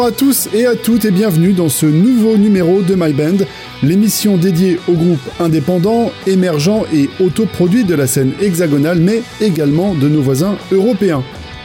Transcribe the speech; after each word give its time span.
Bonjour 0.00 0.14
à 0.14 0.16
tous 0.16 0.48
et 0.54 0.64
à 0.64 0.76
toutes 0.76 1.04
et 1.04 1.10
bienvenue 1.10 1.52
dans 1.52 1.68
ce 1.68 1.84
nouveau 1.84 2.38
numéro 2.38 2.80
de 2.80 2.94
My 2.94 3.12
Band, 3.12 3.44
l'émission 3.82 4.38
dédiée 4.38 4.80
aux 4.88 4.94
groupes 4.94 5.28
indépendants, 5.38 6.10
émergents 6.26 6.86
et 6.90 7.10
autoproduits 7.22 7.84
de 7.84 7.94
la 7.94 8.06
scène 8.06 8.32
hexagonale, 8.40 8.98
mais 8.98 9.20
également 9.42 9.94
de 9.94 10.08
nos 10.08 10.22
voisins 10.22 10.56
européens. 10.72 11.22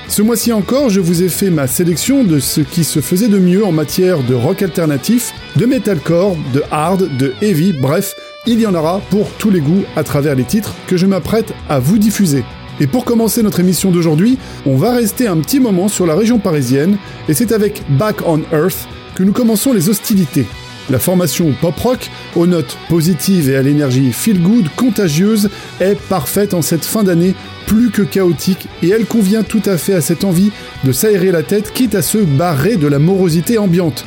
Ce 0.09 0.21
mois-ci 0.21 0.51
encore, 0.51 0.89
je 0.89 0.99
vous 0.99 1.23
ai 1.23 1.29
fait 1.29 1.49
ma 1.49 1.65
sélection 1.65 2.25
de 2.25 2.39
ce 2.39 2.59
qui 2.59 2.83
se 2.83 2.99
faisait 2.99 3.29
de 3.29 3.39
mieux 3.39 3.63
en 3.63 3.71
matière 3.71 4.21
de 4.21 4.33
rock 4.33 4.63
alternatif, 4.63 5.33
de 5.55 5.65
metalcore, 5.65 6.35
de 6.53 6.61
hard, 6.71 7.07
de 7.17 7.33
heavy, 7.41 7.71
bref, 7.71 8.15
il 8.45 8.59
y 8.59 8.67
en 8.67 8.75
aura 8.75 8.99
pour 9.11 9.29
tous 9.37 9.49
les 9.49 9.61
goûts 9.61 9.85
à 9.95 10.03
travers 10.03 10.35
les 10.35 10.43
titres 10.43 10.75
que 10.87 10.97
je 10.97 11.05
m'apprête 11.05 11.53
à 11.69 11.79
vous 11.79 11.97
diffuser. 11.97 12.43
Et 12.79 12.87
pour 12.87 13.05
commencer 13.05 13.41
notre 13.41 13.59
émission 13.59 13.91
d'aujourd'hui, 13.91 14.37
on 14.65 14.75
va 14.75 14.93
rester 14.93 15.27
un 15.27 15.37
petit 15.37 15.59
moment 15.59 15.87
sur 15.87 16.05
la 16.05 16.15
région 16.15 16.39
parisienne, 16.39 16.97
et 17.29 17.33
c'est 17.33 17.51
avec 17.51 17.83
Back 17.97 18.17
on 18.25 18.41
Earth 18.51 18.87
que 19.15 19.23
nous 19.23 19.31
commençons 19.31 19.71
les 19.71 19.89
hostilités. 19.89 20.45
La 20.89 20.99
formation 20.99 21.53
pop-rock, 21.61 22.11
aux 22.35 22.45
notes 22.45 22.77
positives 22.89 23.49
et 23.49 23.55
à 23.55 23.61
l'énergie 23.61 24.11
feel-good 24.11 24.67
contagieuse, 24.75 25.49
est 25.79 25.95
parfaite 25.95 26.53
en 26.53 26.61
cette 26.61 26.85
fin 26.85 27.03
d'année 27.03 27.33
plus 27.65 27.89
que 27.89 28.03
chaotique 28.03 28.67
et 28.83 28.89
elle 28.89 29.05
convient 29.05 29.41
tout 29.41 29.63
à 29.65 29.77
fait 29.77 29.95
à 29.95 30.01
cette 30.01 30.23
envie 30.23 30.51
de 30.83 30.91
s'aérer 30.91 31.31
la 31.31 31.41
tête 31.41 31.73
quitte 31.73 31.95
à 31.95 32.03
se 32.03 32.19
barrer 32.19 32.75
de 32.75 32.85
la 32.85 32.99
morosité 32.99 33.57
ambiante 33.57 34.05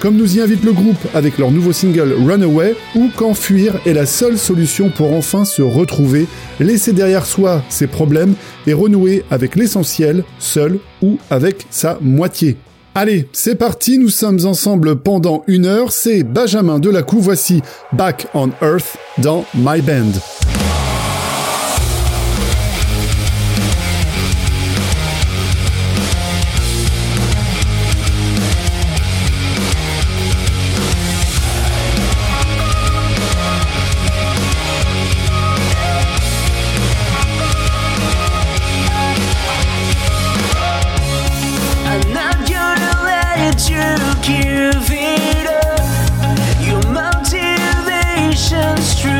comme 0.00 0.16
nous 0.16 0.36
y 0.36 0.40
invite 0.40 0.64
le 0.64 0.72
groupe 0.72 0.98
avec 1.14 1.38
leur 1.38 1.50
nouveau 1.50 1.72
single 1.72 2.14
Runaway, 2.26 2.74
ou 2.96 3.10
quand 3.14 3.34
fuir 3.34 3.78
est 3.86 3.92
la 3.92 4.06
seule 4.06 4.38
solution 4.38 4.90
pour 4.90 5.12
enfin 5.12 5.44
se 5.44 5.62
retrouver, 5.62 6.26
laisser 6.58 6.92
derrière 6.92 7.26
soi 7.26 7.62
ses 7.68 7.86
problèmes 7.86 8.34
et 8.66 8.72
renouer 8.72 9.24
avec 9.30 9.56
l'essentiel, 9.56 10.24
seul 10.38 10.78
ou 11.02 11.18
avec 11.28 11.66
sa 11.70 11.98
moitié. 12.00 12.56
Allez, 12.94 13.28
c'est 13.32 13.54
parti, 13.54 13.98
nous 13.98 14.08
sommes 14.08 14.44
ensemble 14.46 14.96
pendant 14.96 15.44
une 15.46 15.66
heure, 15.66 15.92
c'est 15.92 16.24
Benjamin 16.24 16.80
Delacou, 16.80 17.20
voici 17.20 17.62
Back 17.92 18.26
on 18.34 18.50
Earth 18.62 18.96
dans 19.18 19.44
My 19.54 19.80
Band. 19.80 20.59
It's 48.82 48.98
true. 48.98 49.19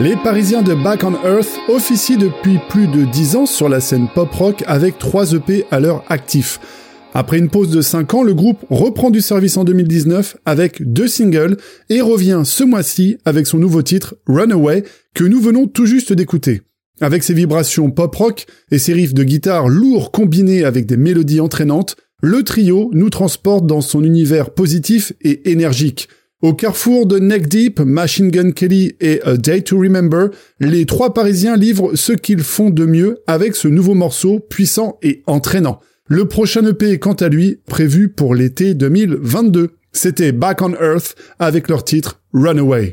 Les 0.00 0.14
Parisiens 0.14 0.62
de 0.62 0.74
Back 0.74 1.02
on 1.02 1.14
Earth 1.26 1.58
officient 1.68 2.18
depuis 2.18 2.60
plus 2.68 2.86
de 2.86 3.04
10 3.04 3.34
ans 3.34 3.46
sur 3.46 3.68
la 3.68 3.80
scène 3.80 4.06
pop-rock 4.14 4.62
avec 4.68 4.96
3 4.96 5.32
EP 5.32 5.64
à 5.72 5.80
leur 5.80 6.04
actif. 6.08 6.60
Après 7.14 7.38
une 7.38 7.48
pause 7.48 7.70
de 7.70 7.80
5 7.80 8.14
ans, 8.14 8.22
le 8.22 8.32
groupe 8.32 8.64
reprend 8.70 9.10
du 9.10 9.20
service 9.20 9.56
en 9.56 9.64
2019 9.64 10.36
avec 10.44 10.92
deux 10.92 11.08
singles 11.08 11.56
et 11.88 12.00
revient 12.00 12.42
ce 12.44 12.62
mois-ci 12.62 13.18
avec 13.24 13.48
son 13.48 13.58
nouveau 13.58 13.82
titre 13.82 14.14
Runaway 14.28 14.84
que 15.14 15.24
nous 15.24 15.40
venons 15.40 15.66
tout 15.66 15.86
juste 15.86 16.12
d'écouter. 16.12 16.62
Avec 17.00 17.24
ses 17.24 17.34
vibrations 17.34 17.90
pop-rock 17.90 18.46
et 18.70 18.78
ses 18.78 18.92
riffs 18.92 19.14
de 19.14 19.24
guitare 19.24 19.68
lourds 19.68 20.12
combinés 20.12 20.62
avec 20.62 20.86
des 20.86 20.96
mélodies 20.96 21.40
entraînantes, 21.40 21.96
le 22.22 22.44
trio 22.44 22.90
nous 22.92 23.10
transporte 23.10 23.66
dans 23.66 23.80
son 23.80 24.04
univers 24.04 24.50
positif 24.50 25.12
et 25.22 25.50
énergique. 25.50 26.08
Au 26.40 26.54
carrefour 26.54 27.06
de 27.06 27.18
Neck 27.18 27.48
Deep, 27.48 27.80
Machine 27.80 28.30
Gun 28.30 28.52
Kelly 28.52 28.94
et 29.00 29.20
A 29.22 29.36
Day 29.36 29.60
to 29.62 29.76
Remember, 29.76 30.28
les 30.60 30.86
trois 30.86 31.12
Parisiens 31.12 31.56
livrent 31.56 31.96
ce 31.96 32.12
qu'ils 32.12 32.44
font 32.44 32.70
de 32.70 32.86
mieux 32.86 33.18
avec 33.26 33.56
ce 33.56 33.66
nouveau 33.66 33.94
morceau 33.94 34.38
puissant 34.38 35.00
et 35.02 35.24
entraînant. 35.26 35.80
Le 36.06 36.26
prochain 36.26 36.64
EP 36.64 36.92
est 36.92 36.98
quant 37.00 37.14
à 37.14 37.28
lui 37.28 37.58
prévu 37.66 38.08
pour 38.08 38.36
l'été 38.36 38.74
2022. 38.74 39.70
C'était 39.90 40.30
Back 40.30 40.62
on 40.62 40.74
Earth 40.74 41.16
avec 41.40 41.66
leur 41.66 41.82
titre 41.82 42.20
Runaway. 42.32 42.92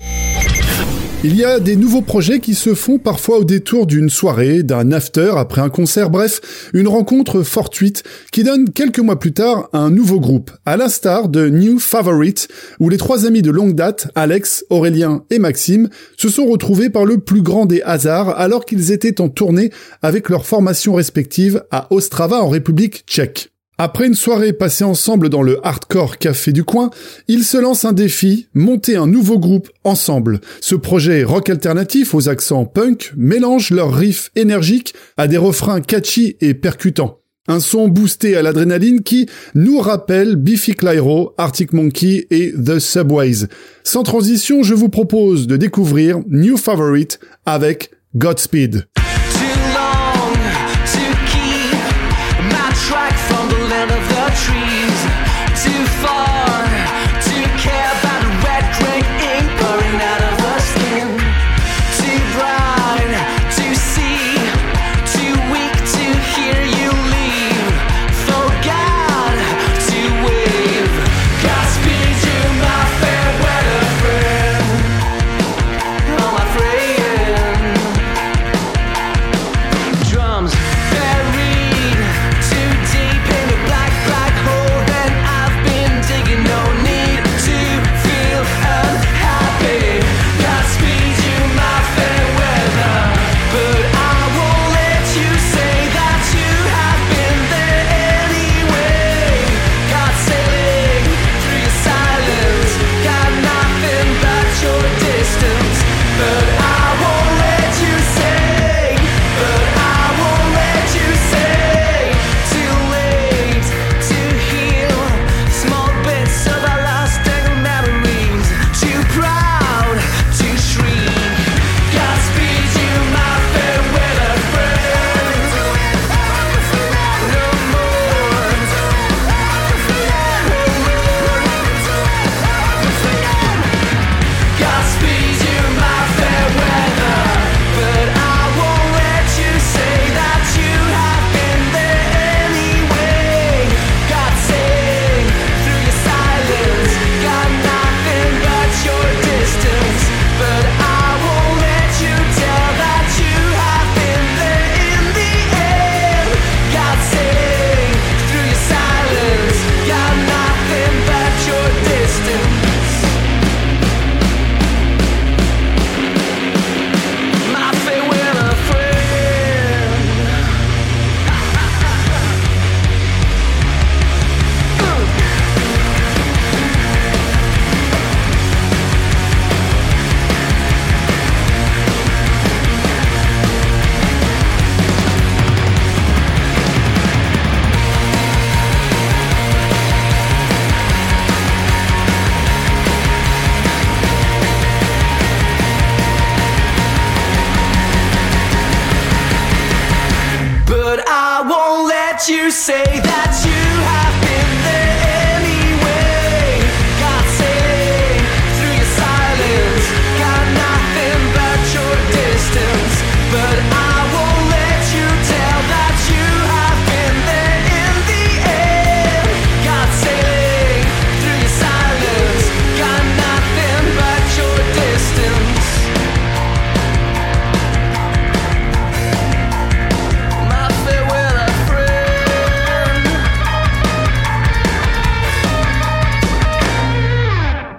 Il 1.23 1.35
y 1.35 1.43
a 1.43 1.59
des 1.59 1.75
nouveaux 1.75 2.01
projets 2.01 2.39
qui 2.39 2.53
se 2.53 2.75
font 2.75 2.99
parfois 2.99 3.39
au 3.39 3.43
détour 3.43 3.87
d'une 3.87 4.09
soirée, 4.09 4.61
d'un 4.61 4.91
after 4.91 5.33
après 5.37 5.61
un 5.61 5.69
concert, 5.69 6.11
bref, 6.11 6.69
une 6.73 6.87
rencontre 6.87 7.41
fortuite 7.41 8.03
qui 8.31 8.43
donne 8.43 8.69
quelques 8.69 8.99
mois 8.99 9.19
plus 9.19 9.33
tard 9.33 9.69
un 9.73 9.89
nouveau 9.89 10.19
groupe, 10.19 10.51
à 10.65 10.77
l'instar 10.77 11.27
de 11.29 11.49
New 11.49 11.79
Favorite, 11.79 12.47
où 12.79 12.89
les 12.89 12.97
trois 12.97 13.25
amis 13.25 13.41
de 13.41 13.49
longue 13.49 13.73
date, 13.73 14.11
Alex, 14.13 14.65
Aurélien 14.69 15.23
et 15.31 15.39
Maxime, 15.39 15.89
se 16.15 16.29
sont 16.29 16.45
retrouvés 16.45 16.91
par 16.91 17.05
le 17.05 17.17
plus 17.17 17.41
grand 17.41 17.65
des 17.65 17.81
hasards 17.81 18.37
alors 18.39 18.65
qu'ils 18.65 18.91
étaient 18.91 19.19
en 19.19 19.29
tournée 19.29 19.71
avec 20.03 20.29
leurs 20.29 20.45
formations 20.45 20.93
respectives 20.93 21.63
à 21.71 21.87
Ostrava 21.91 22.43
en 22.43 22.49
République 22.49 23.03
tchèque. 23.07 23.54
Après 23.77 24.07
une 24.07 24.15
soirée 24.15 24.53
passée 24.53 24.85
ensemble 24.85 25.27
dans 25.27 25.41
le 25.41 25.59
hardcore 25.65 26.17
café 26.17 26.53
du 26.53 26.63
coin, 26.63 26.91
ils 27.27 27.43
se 27.43 27.57
lancent 27.57 27.83
un 27.83 27.91
défi, 27.91 28.47
monter 28.53 28.95
un 28.95 29.05
nouveau 29.05 29.37
groupe 29.37 29.69
ensemble. 29.83 30.39
Ce 30.61 30.75
projet 30.75 31.25
rock 31.25 31.49
alternatif 31.49 32.13
aux 32.13 32.29
accents 32.29 32.63
punk 32.65 33.11
mélange 33.17 33.71
leurs 33.71 33.93
riffs 33.93 34.31
énergiques 34.37 34.93
à 35.17 35.27
des 35.27 35.37
refrains 35.37 35.81
catchy 35.81 36.37
et 36.39 36.53
percutants. 36.53 37.19
Un 37.49 37.59
son 37.59 37.89
boosté 37.89 38.37
à 38.37 38.41
l'adrénaline 38.41 39.03
qui 39.03 39.27
nous 39.55 39.79
rappelle 39.79 40.37
Biffy 40.37 40.73
Clyro, 40.73 41.33
Arctic 41.37 41.73
Monkey 41.73 42.27
et 42.31 42.53
The 42.53 42.79
Subways. 42.79 43.47
Sans 43.83 44.03
transition, 44.03 44.63
je 44.63 44.73
vous 44.73 44.89
propose 44.89 45.47
de 45.47 45.57
découvrir 45.57 46.21
New 46.29 46.55
Favorite 46.55 47.19
avec 47.45 47.91
Godspeed. 48.15 48.87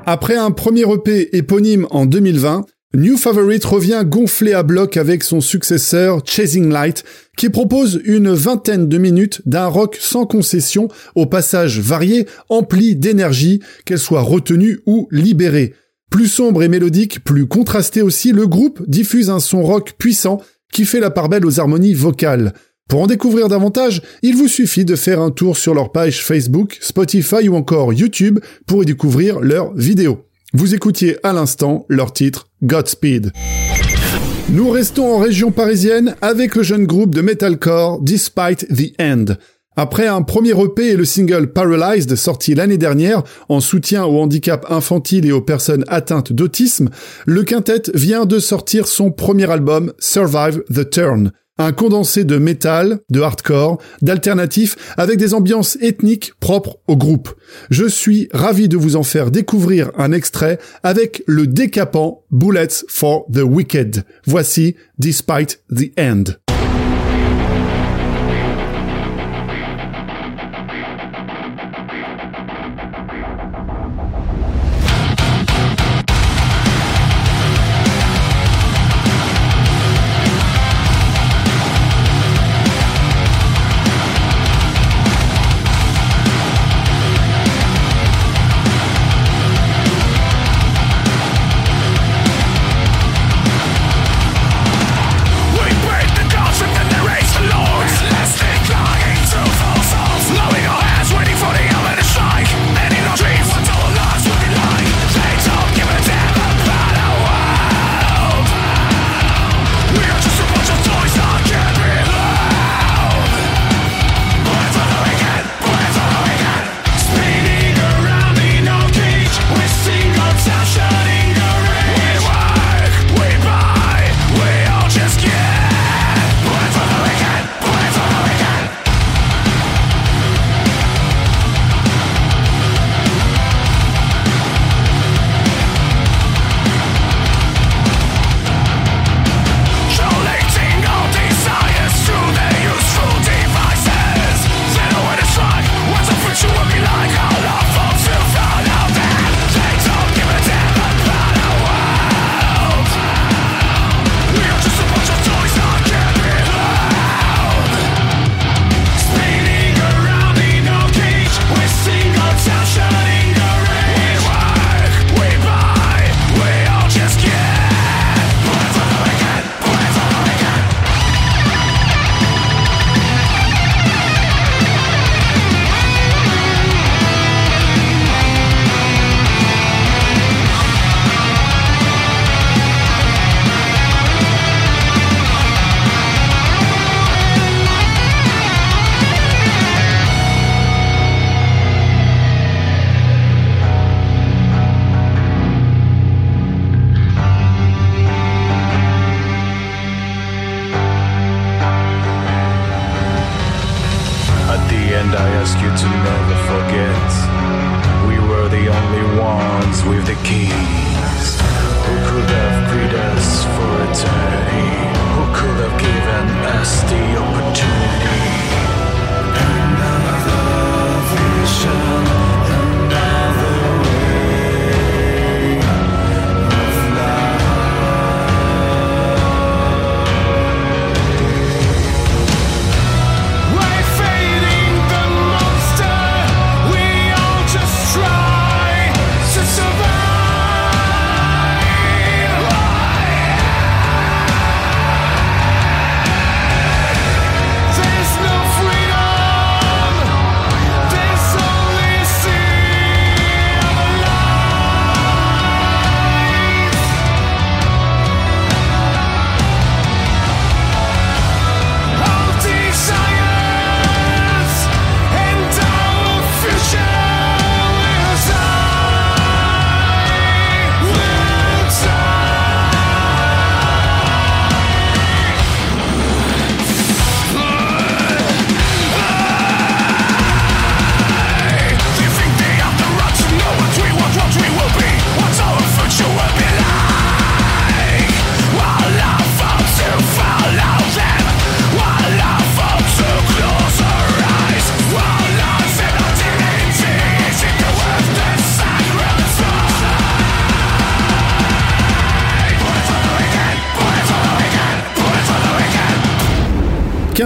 Après 0.09 0.37
un 0.37 0.53
premier 0.53 0.83
EP 0.83 1.37
éponyme 1.37 1.89
en 1.91 2.07
2020, 2.07 2.65
New 2.95 3.17
Favorite 3.17 3.65
revient 3.65 4.05
gonflé 4.07 4.53
à 4.53 4.63
bloc 4.63 4.97
avec 4.97 5.25
son 5.25 5.41
successeur 5.41 6.21
Chasing 6.25 6.71
Light, 6.71 7.03
qui 7.37 7.51
propose 7.51 8.01
une 8.05 8.33
vingtaine 8.33 8.89
de 8.89 8.99
minutes 8.99 9.43
d'un 9.47 9.67
rock 9.67 9.99
sans 10.01 10.25
concession, 10.25 10.87
au 11.17 11.27
passage 11.27 11.81
varié, 11.81 12.29
empli 12.49 12.95
d'énergie, 12.95 13.61
qu'elle 13.85 13.99
soit 13.99 14.21
retenue 14.21 14.79
ou 14.87 15.09
libérée. 15.11 15.75
Plus 16.09 16.29
sombre 16.29 16.63
et 16.63 16.69
mélodique, 16.69 17.25
plus 17.25 17.49
contrasté 17.49 18.01
aussi, 18.01 18.31
le 18.31 18.47
groupe 18.47 18.89
diffuse 18.89 19.29
un 19.29 19.41
son 19.41 19.65
rock 19.65 19.95
puissant 19.99 20.41
qui 20.73 20.85
fait 20.85 21.01
la 21.01 21.11
part 21.11 21.29
belle 21.29 21.45
aux 21.45 21.59
harmonies 21.59 21.95
vocales. 21.95 22.55
Pour 22.89 23.03
en 23.03 23.09
découvrir 23.09 23.49
davantage, 23.49 24.01
il 24.23 24.37
vous 24.37 24.47
suffit 24.47 24.85
de 24.85 24.95
faire 24.95 25.21
un 25.21 25.33
tour 25.33 25.57
sur 25.57 25.75
leur 25.75 25.91
page 25.91 26.25
Facebook, 26.25 26.79
Spotify 26.81 27.49
ou 27.49 27.57
encore 27.57 27.93
YouTube 27.93 28.39
pour 28.65 28.85
y 28.85 28.87
découvrir 28.87 29.41
leurs 29.41 29.75
vidéos. 29.75 30.25
Vous 30.53 30.73
écoutiez 30.73 31.17
à 31.25 31.33
l'instant 31.33 31.85
leur 31.89 32.13
titre 32.13 32.47
Godspeed. 32.63 33.33
Nous 34.51 34.71
restons 34.71 35.15
en 35.15 35.19
région 35.19 35.51
parisienne 35.51 36.15
avec 36.23 36.55
le 36.55 36.63
jeune 36.63 36.87
groupe 36.87 37.13
de 37.13 37.23
metalcore 37.23 38.01
Despite 38.03 38.69
the 38.69 38.93
End. 39.01 39.35
Après 39.75 40.07
un 40.07 40.23
premier 40.23 40.53
EP 40.53 40.91
et 40.91 40.97
le 40.97 41.05
single 41.05 41.53
Paralyzed 41.53 42.15
sorti 42.15 42.55
l'année 42.55 42.79
dernière 42.79 43.25
en 43.49 43.59
soutien 43.59 44.05
au 44.05 44.21
handicap 44.21 44.65
infantile 44.71 45.27
et 45.27 45.33
aux 45.33 45.43
personnes 45.43 45.85
atteintes 45.89 46.33
d'autisme, 46.33 46.89
le 47.27 47.43
quintet 47.43 47.91
vient 47.95 48.27
de 48.27 48.39
sortir 48.39 48.87
son 48.87 49.11
premier 49.11 49.51
album 49.51 49.93
Survive 49.99 50.63
the 50.73 50.89
Turn 50.89 51.33
un 51.59 51.73
condensé 51.73 52.25
de 52.25 52.39
métal, 52.39 53.01
de 53.11 53.21
hardcore, 53.21 53.79
d'alternatif, 54.03 54.77
avec 54.97 55.19
des 55.19 55.35
ambiances 55.35 55.77
ethniques 55.81 56.33
propres 56.41 56.79
au 56.87 56.97
groupe. 56.97 57.35
Je 57.71 57.87
suis 57.87 58.29
ravi 58.33 58.69
de 58.69 58.77
vous 58.77 58.97
en 58.97 59.03
faire 59.03 59.31
découvrir 59.31 59.91
un 59.97 60.13
extrait 60.13 60.59
avec 60.83 61.23
le 61.27 61.47
décapant 61.47 62.25
Bullets 62.31 62.85
for 62.89 63.27
the 63.33 63.43
Wicked. 63.43 64.05
Voici 64.27 64.77
Despite 64.99 65.61
the 65.71 65.93
End. 65.99 66.46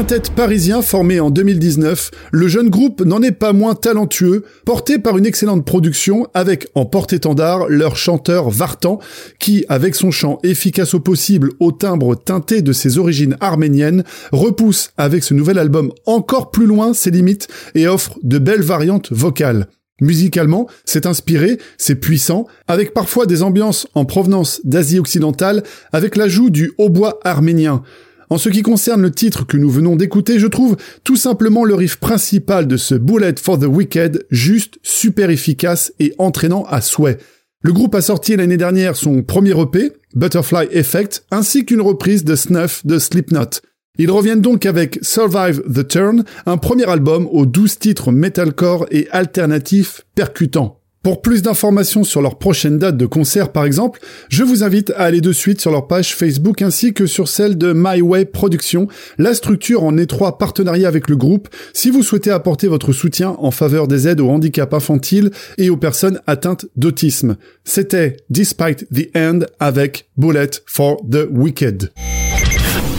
Quintet 0.00 0.32
parisien 0.34 0.80
formé 0.80 1.20
en 1.20 1.28
2019, 1.28 2.10
le 2.32 2.48
jeune 2.48 2.70
groupe 2.70 3.02
n'en 3.02 3.20
est 3.20 3.32
pas 3.32 3.52
moins 3.52 3.74
talentueux, 3.74 4.46
porté 4.64 4.98
par 4.98 5.18
une 5.18 5.26
excellente 5.26 5.66
production 5.66 6.26
avec 6.32 6.68
en 6.74 6.86
porte-étendard 6.86 7.68
leur 7.68 7.96
chanteur 7.96 8.48
Vartan, 8.48 8.98
qui, 9.38 9.66
avec 9.68 9.94
son 9.94 10.10
chant 10.10 10.38
efficace 10.42 10.94
au 10.94 11.00
possible 11.00 11.50
au 11.60 11.70
timbre 11.70 12.14
teinté 12.14 12.62
de 12.62 12.72
ses 12.72 12.96
origines 12.96 13.36
arméniennes, 13.40 14.04
repousse 14.32 14.92
avec 14.96 15.22
ce 15.22 15.34
nouvel 15.34 15.58
album 15.58 15.92
encore 16.06 16.50
plus 16.50 16.64
loin 16.64 16.94
ses 16.94 17.10
limites 17.10 17.48
et 17.74 17.86
offre 17.86 18.18
de 18.22 18.38
belles 18.38 18.62
variantes 18.62 19.12
vocales. 19.12 19.68
Musicalement, 20.00 20.66
c'est 20.86 21.04
inspiré, 21.04 21.58
c'est 21.76 21.96
puissant, 21.96 22.46
avec 22.68 22.94
parfois 22.94 23.26
des 23.26 23.42
ambiances 23.42 23.86
en 23.92 24.06
provenance 24.06 24.62
d'Asie 24.64 24.98
occidentale, 24.98 25.62
avec 25.92 26.16
l'ajout 26.16 26.48
du 26.48 26.72
hautbois 26.78 27.20
arménien. 27.22 27.82
En 28.30 28.38
ce 28.38 28.48
qui 28.48 28.62
concerne 28.62 29.02
le 29.02 29.10
titre 29.10 29.44
que 29.44 29.56
nous 29.56 29.70
venons 29.70 29.96
d'écouter, 29.96 30.38
je 30.38 30.46
trouve 30.46 30.76
tout 31.02 31.16
simplement 31.16 31.64
le 31.64 31.74
riff 31.74 31.96
principal 31.96 32.68
de 32.68 32.76
ce 32.76 32.94
Bullet 32.94 33.34
for 33.42 33.58
the 33.58 33.64
Wicked 33.64 34.24
juste 34.30 34.78
super 34.84 35.30
efficace 35.30 35.92
et 35.98 36.14
entraînant 36.18 36.64
à 36.68 36.80
souhait. 36.80 37.18
Le 37.62 37.72
groupe 37.72 37.96
a 37.96 38.00
sorti 38.00 38.36
l'année 38.36 38.56
dernière 38.56 38.94
son 38.94 39.22
premier 39.22 39.60
EP, 39.60 39.92
Butterfly 40.14 40.68
Effect, 40.70 41.24
ainsi 41.32 41.66
qu'une 41.66 41.80
reprise 41.80 42.24
de 42.24 42.36
Snuff 42.36 42.86
de 42.86 43.00
Slipknot. 43.00 43.60
Ils 43.98 44.10
reviennent 44.10 44.40
donc 44.40 44.64
avec 44.64 45.00
Survive 45.02 45.62
the 45.62 45.86
Turn, 45.86 46.24
un 46.46 46.56
premier 46.56 46.88
album 46.88 47.26
aux 47.32 47.46
12 47.46 47.80
titres 47.80 48.12
metalcore 48.12 48.86
et 48.92 49.08
alternatifs 49.10 50.06
percutants. 50.14 50.79
Pour 51.02 51.22
plus 51.22 51.40
d'informations 51.40 52.04
sur 52.04 52.20
leur 52.20 52.36
prochaine 52.36 52.76
date 52.76 52.98
de 52.98 53.06
concert 53.06 53.52
par 53.52 53.64
exemple, 53.64 54.00
je 54.28 54.44
vous 54.44 54.62
invite 54.62 54.90
à 54.90 55.04
aller 55.04 55.22
de 55.22 55.32
suite 55.32 55.58
sur 55.58 55.70
leur 55.70 55.86
page 55.86 56.14
Facebook 56.14 56.60
ainsi 56.60 56.92
que 56.92 57.06
sur 57.06 57.26
celle 57.26 57.56
de 57.56 57.72
My 57.74 58.02
Way 58.02 58.26
Productions, 58.26 58.86
la 59.16 59.32
structure 59.32 59.82
en 59.82 59.96
étroit 59.96 60.36
partenariat 60.36 60.88
avec 60.88 61.08
le 61.08 61.16
groupe, 61.16 61.48
si 61.72 61.90
vous 61.90 62.02
souhaitez 62.02 62.30
apporter 62.30 62.68
votre 62.68 62.92
soutien 62.92 63.34
en 63.38 63.50
faveur 63.50 63.88
des 63.88 64.08
aides 64.08 64.20
au 64.20 64.28
handicap 64.28 64.74
infantile 64.74 65.30
et 65.56 65.70
aux 65.70 65.78
personnes 65.78 66.20
atteintes 66.26 66.66
d'autisme. 66.76 67.36
C'était 67.64 68.18
Despite 68.28 68.86
the 68.92 69.08
End 69.16 69.40
avec 69.58 70.10
Bullet 70.18 70.50
for 70.66 70.98
the 71.10 71.26
Wicked. 71.30 71.90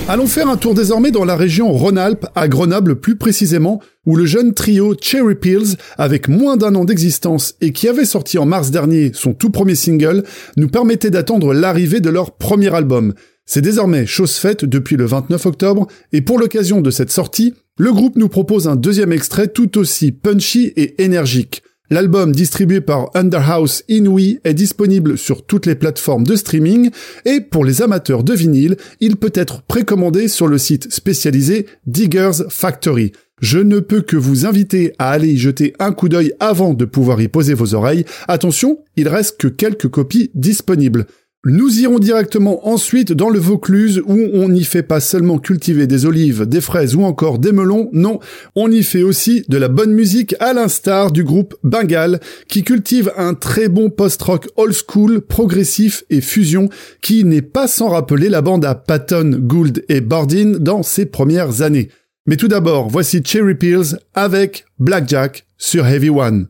Allons 0.08 0.28
faire 0.28 0.50
un 0.50 0.58
tour 0.58 0.74
désormais 0.74 1.12
dans 1.12 1.24
la 1.24 1.36
région 1.36 1.72
Rhône-Alpes, 1.72 2.26
à 2.36 2.48
Grenoble 2.48 3.00
plus 3.00 3.16
précisément, 3.16 3.82
où 4.06 4.16
le 4.16 4.26
jeune 4.26 4.54
trio 4.54 4.96
Cherry 5.00 5.36
Pills, 5.36 5.78
avec 5.98 6.28
moins 6.28 6.58
d'un 6.58 6.76
an 6.76 6.86
d'existence 6.86 7.56
et 7.62 7.72
qui 7.72 7.88
avait 7.88 8.04
sorti 8.04 8.38
en 8.38 8.46
mars 8.46 8.72
dernier 8.72 9.12
son 9.14 9.34
tout 9.34 9.52
premier 9.52 9.76
single, 9.76 10.24
nous 10.58 10.68
permettait 10.68 11.12
d'attendre 11.12 11.54
l'arrivée 11.54 12.02
de 12.02 12.10
leur 12.10 12.32
premier 12.32 12.74
album. 12.74 13.14
C'est 13.46 13.62
désormais 13.62 14.06
chose 14.06 14.36
faite 14.36 14.66
depuis 14.66 14.98
le 14.98 15.06
29 15.06 15.46
octobre, 15.46 15.88
et 16.12 16.22
pour 16.22 16.40
l'occasion 16.40 16.82
de 16.82 16.92
cette 16.92 17.12
sortie, 17.12 17.54
le 17.78 17.94
groupe 17.94 18.18
nous 18.18 18.30
propose 18.30 18.68
un 18.68 18.76
deuxième 18.76 19.14
extrait 19.14 19.48
tout 19.48 19.78
aussi 19.78 20.12
punchy 20.12 20.74
et 20.76 21.04
énergique. 21.04 21.64
L'album 21.92 22.32
distribué 22.32 22.80
par 22.80 23.10
Underhouse 23.16 23.84
Inouï 23.90 24.40
est 24.46 24.54
disponible 24.54 25.18
sur 25.18 25.46
toutes 25.46 25.66
les 25.66 25.76
plateformes 25.76 26.24
de 26.24 26.38
streaming 26.38 26.90
et 27.26 27.42
pour 27.42 27.66
les 27.66 27.82
amateurs 27.82 28.24
de 28.24 28.34
vinyle, 28.34 28.78
il 29.02 29.18
peut 29.18 29.34
être 29.36 29.62
précommandé 29.64 30.30
sur 30.30 30.48
le 30.48 30.58
site 30.58 30.90
spécialisé 30.90 31.66
Diggers 31.86 32.48
Factory. 32.48 33.12
Je 33.42 33.60
ne 33.60 33.82
peux 33.82 34.00
que 34.00 34.16
vous 34.16 34.46
inviter 34.46 34.94
à 35.00 35.12
aller 35.12 35.34
y 35.34 35.38
jeter 35.38 35.74
un 35.80 35.92
coup 35.92 36.08
d'œil 36.08 36.32
avant 36.40 36.74
de 36.74 36.86
pouvoir 36.86 37.20
y 37.20 37.28
poser 37.28 37.54
vos 37.54 37.74
oreilles. 37.74 38.06
Attention, 38.30 38.80
il 38.96 39.10
reste 39.10 39.38
que 39.38 39.50
quelques 39.50 39.90
copies 39.90 40.32
disponibles. 40.34 41.08
Nous 41.44 41.80
irons 41.80 41.98
directement 41.98 42.68
ensuite 42.68 43.14
dans 43.14 43.32
le 43.32 43.40
Vaucluse 43.40 44.00
où 44.06 44.14
on 44.32 44.48
n'y 44.48 44.64
fait 44.64 44.84
pas 44.84 45.00
seulement 45.00 45.40
cultiver 45.40 45.88
des 45.88 46.06
olives, 46.06 46.46
des 46.46 46.62
fraises 46.62 46.94
ou 46.94 47.02
encore 47.02 47.40
des 47.40 47.52
melons, 47.52 47.90
non, 47.94 48.20
on 48.56 48.70
y 48.70 48.84
fait 48.84 49.02
aussi 49.02 49.44
de 49.50 49.58
la 49.58 49.68
bonne 49.68 49.92
musique 49.92 50.36
à 50.40 50.54
l'instar 50.54 51.12
du 51.12 51.24
groupe 51.24 51.56
Bengal 51.64 52.20
qui 52.48 52.64
cultive 52.64 53.12
un 53.18 53.34
très 53.34 53.70
bon 53.70 53.90
post-rock 53.90 54.50
old 54.56 54.76
school, 54.88 55.22
progressif 55.22 56.04
et 56.12 56.22
fusion 56.22 56.70
qui 57.02 57.24
n'est 57.24 57.42
pas 57.42 57.68
sans 57.68 57.90
rappeler 57.90 58.30
la 58.30 58.44
bande 58.44 58.64
à 58.64 58.76
Patton, 58.76 59.32
Gould 59.42 59.84
et 59.90 60.02
Bardin 60.02 60.58
dans 60.60 60.84
ses 60.84 61.08
premières 61.08 61.64
années. 61.64 61.90
Mais 62.28 62.38
tout 62.38 62.50
d'abord, 62.50 62.88
voici 62.88 63.24
Cherry 63.26 63.56
Pills 63.56 63.98
avec 64.14 64.66
Blackjack 64.78 65.48
sur 65.58 65.88
Heavy 65.88 66.12
One. 66.12 66.46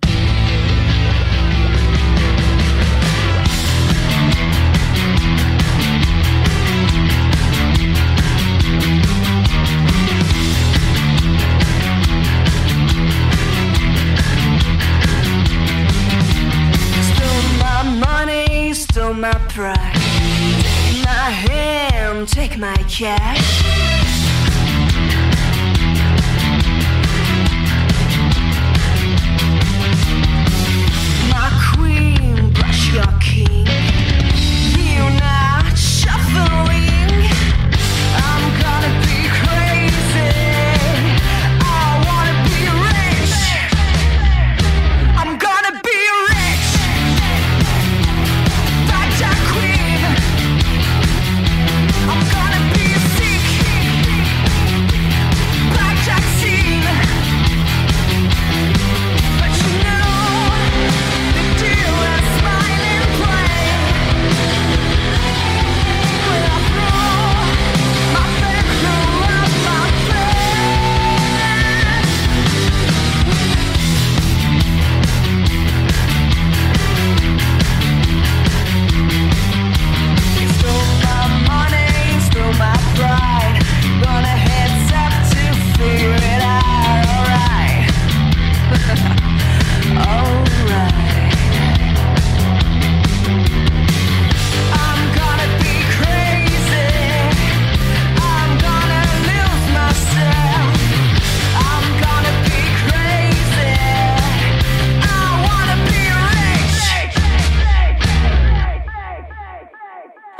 My. 19.61 19.93
Take 19.93 21.05
my 21.05 21.29
hand, 21.29 22.27
take 22.27 22.57
my 22.57 22.75
cash. 22.89 24.00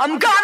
I'm 0.02 0.18
gone. 0.18 0.41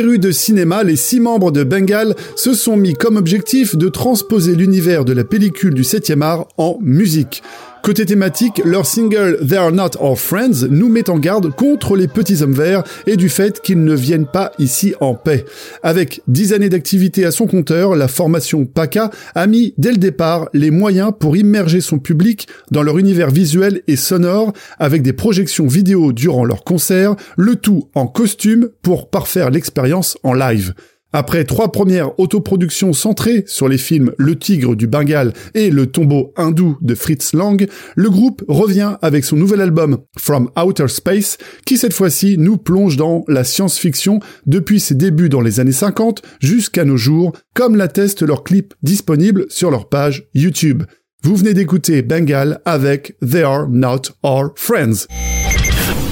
Férus 0.00 0.18
de 0.18 0.32
cinéma, 0.32 0.82
les 0.82 0.96
six 0.96 1.20
membres 1.20 1.52
de 1.52 1.62
Bengal 1.62 2.16
se 2.34 2.54
sont 2.54 2.78
mis 2.78 2.94
comme 2.94 3.18
objectif 3.18 3.76
de 3.76 3.90
transposer 3.90 4.54
l'univers 4.54 5.04
de 5.04 5.12
la 5.12 5.24
pellicule 5.24 5.74
du 5.74 5.82
7e 5.82 6.22
art 6.22 6.46
en 6.56 6.78
musique. 6.80 7.42
Côté 7.82 8.04
thématique, 8.04 8.60
leur 8.62 8.84
single 8.84 9.38
They're 9.46 9.72
Not 9.72 9.96
Our 10.00 10.18
Friends 10.18 10.66
nous 10.68 10.90
met 10.90 11.08
en 11.08 11.18
garde 11.18 11.50
contre 11.54 11.96
les 11.96 12.08
petits 12.08 12.42
hommes 12.42 12.52
verts 12.52 12.84
et 13.06 13.16
du 13.16 13.30
fait 13.30 13.62
qu'ils 13.62 13.82
ne 13.82 13.94
viennent 13.94 14.26
pas 14.26 14.52
ici 14.58 14.94
en 15.00 15.14
paix. 15.14 15.46
Avec 15.82 16.20
dix 16.28 16.52
années 16.52 16.68
d'activité 16.68 17.24
à 17.24 17.30
son 17.30 17.46
compteur, 17.46 17.96
la 17.96 18.06
formation 18.06 18.66
PACA 18.66 19.10
a 19.34 19.46
mis 19.46 19.72
dès 19.78 19.92
le 19.92 19.96
départ 19.96 20.50
les 20.52 20.70
moyens 20.70 21.12
pour 21.18 21.38
immerger 21.38 21.80
son 21.80 21.98
public 21.98 22.48
dans 22.70 22.82
leur 22.82 22.98
univers 22.98 23.30
visuel 23.30 23.80
et 23.86 23.96
sonore 23.96 24.52
avec 24.78 25.00
des 25.00 25.14
projections 25.14 25.66
vidéo 25.66 26.12
durant 26.12 26.44
leurs 26.44 26.64
concerts, 26.64 27.16
le 27.38 27.56
tout 27.56 27.88
en 27.94 28.06
costume 28.06 28.68
pour 28.82 29.08
parfaire 29.08 29.50
l'expérience 29.50 30.18
en 30.22 30.34
live. 30.34 30.74
Après 31.12 31.44
trois 31.44 31.72
premières 31.72 32.18
autoproductions 32.20 32.92
centrées 32.92 33.42
sur 33.46 33.68
les 33.68 33.78
films 33.78 34.12
Le 34.16 34.38
Tigre 34.38 34.76
du 34.76 34.86
Bengale 34.86 35.32
et 35.54 35.70
Le 35.70 35.86
Tombeau 35.86 36.32
hindou 36.36 36.78
de 36.80 36.94
Fritz 36.94 37.32
Lang, 37.32 37.66
le 37.96 38.10
groupe 38.10 38.44
revient 38.46 38.96
avec 39.02 39.24
son 39.24 39.36
nouvel 39.36 39.60
album 39.60 39.98
From 40.16 40.50
Outer 40.56 40.88
Space, 40.88 41.38
qui 41.66 41.78
cette 41.78 41.94
fois-ci 41.94 42.38
nous 42.38 42.56
plonge 42.56 42.96
dans 42.96 43.24
la 43.26 43.42
science-fiction 43.42 44.20
depuis 44.46 44.78
ses 44.78 44.94
débuts 44.94 45.28
dans 45.28 45.40
les 45.40 45.58
années 45.58 45.72
50 45.72 46.22
jusqu'à 46.40 46.84
nos 46.84 46.96
jours, 46.96 47.32
comme 47.54 47.76
l'atteste 47.76 48.22
leur 48.22 48.44
clip 48.44 48.74
disponible 48.82 49.46
sur 49.48 49.70
leur 49.70 49.88
page 49.88 50.28
YouTube. 50.34 50.84
Vous 51.22 51.36
venez 51.36 51.54
d'écouter 51.54 52.02
Bengal 52.02 52.60
avec 52.64 53.16
They 53.20 53.42
Are 53.42 53.68
Not 53.68 54.12
Our 54.22 54.52
Friends. 54.56 55.06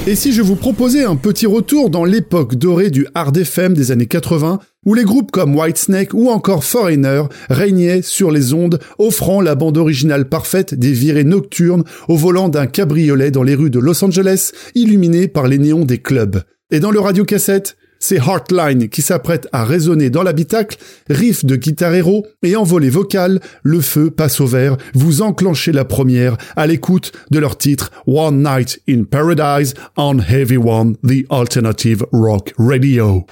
Et 0.07 0.15
si 0.15 0.33
je 0.33 0.41
vous 0.41 0.57
proposais 0.57 1.05
un 1.05 1.17
petit 1.17 1.47
retour 1.47 1.91
dans 1.91 2.05
l'époque 2.05 2.55
dorée 2.55 2.91
du 2.91 3.07
hard 3.15 3.37
FM 3.37 3.75
des 3.75 3.91
années 3.91 4.07
80, 4.07 4.59
où 4.87 4.95
les 4.95 5.05
groupes 5.05 5.31
comme 5.31 5.55
Whitesnake 5.55 6.15
ou 6.15 6.31
encore 6.31 6.65
Foreigner 6.65 7.25
régnaient 7.51 8.01
sur 8.01 8.31
les 8.31 8.55
ondes, 8.55 8.79
offrant 8.99 9.43
la 9.43 9.55
bande 9.55 9.77
originale 9.77 10.29
parfaite 10.29 10.75
des 10.75 10.93
virées 10.93 11.25
nocturnes 11.25 11.85
au 12.09 12.17
volant 12.17 12.49
d'un 12.49 12.67
cabriolet 12.67 13.31
dans 13.31 13.43
les 13.43 13.55
rues 13.55 13.71
de 13.71 13.79
Los 13.79 14.03
Angeles, 14.03 14.53
illuminé 14.75 15.29
par 15.29 15.47
les 15.47 15.59
néons 15.59 15.85
des 15.85 15.99
clubs. 15.99 16.43
Et 16.71 16.81
dans 16.81 16.91
le 16.91 17.01
radiocassette, 17.01 17.77
c'est 17.99 18.17
Heartline 18.17 18.89
qui 18.89 19.03
s'apprête 19.03 19.49
à 19.53 19.65
résonner 19.65 20.11
dans 20.11 20.23
l'habitacle, 20.23 20.79
riff 21.09 21.45
de 21.45 21.57
guitare 21.57 21.95
héros 21.95 22.27
et 22.43 22.57
envolée 22.57 22.91
vocale, 22.91 23.41
le 23.63 23.81
feu 23.81 24.11
passe 24.11 24.41
au 24.41 24.47
vert, 24.47 24.77
vous 24.95 25.23
enclenchez 25.23 25.73
la 25.73 25.85
première 25.85 26.37
à 26.57 26.67
l'écoute 26.67 27.13
de 27.31 27.39
leur 27.39 27.59
titre 27.59 27.91
One 28.07 28.43
Night 28.43 28.81
in 28.89 29.05
Paradise 29.05 29.75
on 29.97 30.19
Heavy 30.19 30.57
One, 30.57 30.97
the 31.05 31.25
alternative 31.31 32.05
rock 32.13 32.53
radio. 32.59 33.27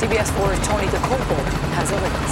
CBS 0.00 0.30
4's 0.30 0.66
Tony 0.66 0.86
has 1.76 1.92
a 1.92 2.29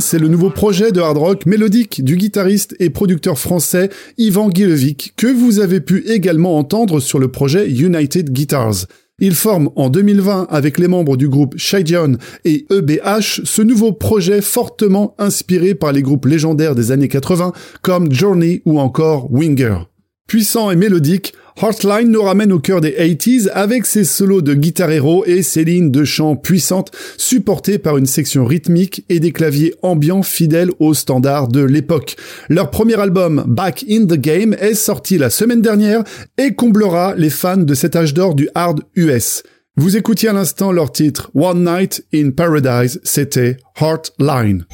C'est 0.00 0.18
le 0.18 0.28
nouveau 0.28 0.50
projet 0.50 0.92
de 0.92 1.00
hard 1.00 1.16
rock 1.16 1.46
mélodique 1.46 2.04
du 2.04 2.16
guitariste 2.16 2.76
et 2.78 2.90
producteur 2.90 3.38
français 3.38 3.88
Ivan 4.18 4.50
Gilevic, 4.50 5.14
que 5.16 5.26
vous 5.26 5.60
avez 5.60 5.80
pu 5.80 6.04
également 6.06 6.58
entendre 6.58 7.00
sur 7.00 7.18
le 7.18 7.28
projet 7.28 7.70
United 7.70 8.30
Guitars. 8.32 8.86
Il 9.18 9.34
forme 9.34 9.70
en 9.74 9.88
2020 9.88 10.48
avec 10.50 10.78
les 10.78 10.88
membres 10.88 11.16
du 11.16 11.28
groupe 11.28 11.54
Shaijian 11.56 12.16
et 12.44 12.66
EBH 12.70 13.44
ce 13.44 13.62
nouveau 13.62 13.92
projet 13.92 14.42
fortement 14.42 15.14
inspiré 15.18 15.74
par 15.74 15.92
les 15.92 16.02
groupes 16.02 16.26
légendaires 16.26 16.74
des 16.74 16.92
années 16.92 17.08
80 17.08 17.52
comme 17.80 18.12
Journey 18.12 18.60
ou 18.66 18.78
encore 18.78 19.32
Winger. 19.32 19.78
Puissant 20.26 20.70
et 20.70 20.76
mélodique, 20.76 21.32
Heartline 21.60 22.10
nous 22.10 22.22
ramène 22.22 22.52
au 22.52 22.58
cœur 22.58 22.82
des 22.82 22.92
80s 22.92 23.48
avec 23.48 23.86
ses 23.86 24.04
solos 24.04 24.42
de 24.42 24.52
guitare 24.52 24.90
et 25.26 25.42
ses 25.42 25.64
lignes 25.64 25.90
de 25.90 26.04
chant 26.04 26.36
puissantes 26.36 26.90
supportées 27.16 27.78
par 27.78 27.96
une 27.96 28.06
section 28.06 28.44
rythmique 28.44 29.04
et 29.08 29.20
des 29.20 29.32
claviers 29.32 29.74
ambiants 29.82 30.22
fidèles 30.22 30.70
aux 30.80 30.92
standards 30.92 31.48
de 31.48 31.62
l'époque. 31.62 32.16
Leur 32.50 32.70
premier 32.70 33.00
album, 33.00 33.44
Back 33.46 33.84
in 33.88 34.04
the 34.04 34.18
Game, 34.18 34.54
est 34.60 34.74
sorti 34.74 35.16
la 35.16 35.30
semaine 35.30 35.62
dernière 35.62 36.04
et 36.36 36.54
comblera 36.54 37.14
les 37.16 37.30
fans 37.30 37.56
de 37.56 37.74
cet 37.74 37.96
âge 37.96 38.12
d'or 38.12 38.34
du 38.34 38.48
hard 38.54 38.82
US. 38.94 39.42
Vous 39.76 39.96
écoutiez 39.96 40.28
à 40.28 40.32
l'instant 40.34 40.72
leur 40.72 40.92
titre 40.92 41.30
One 41.34 41.64
Night 41.64 42.04
in 42.14 42.30
Paradise, 42.30 43.00
c'était 43.02 43.56
Heartline. 43.80 44.66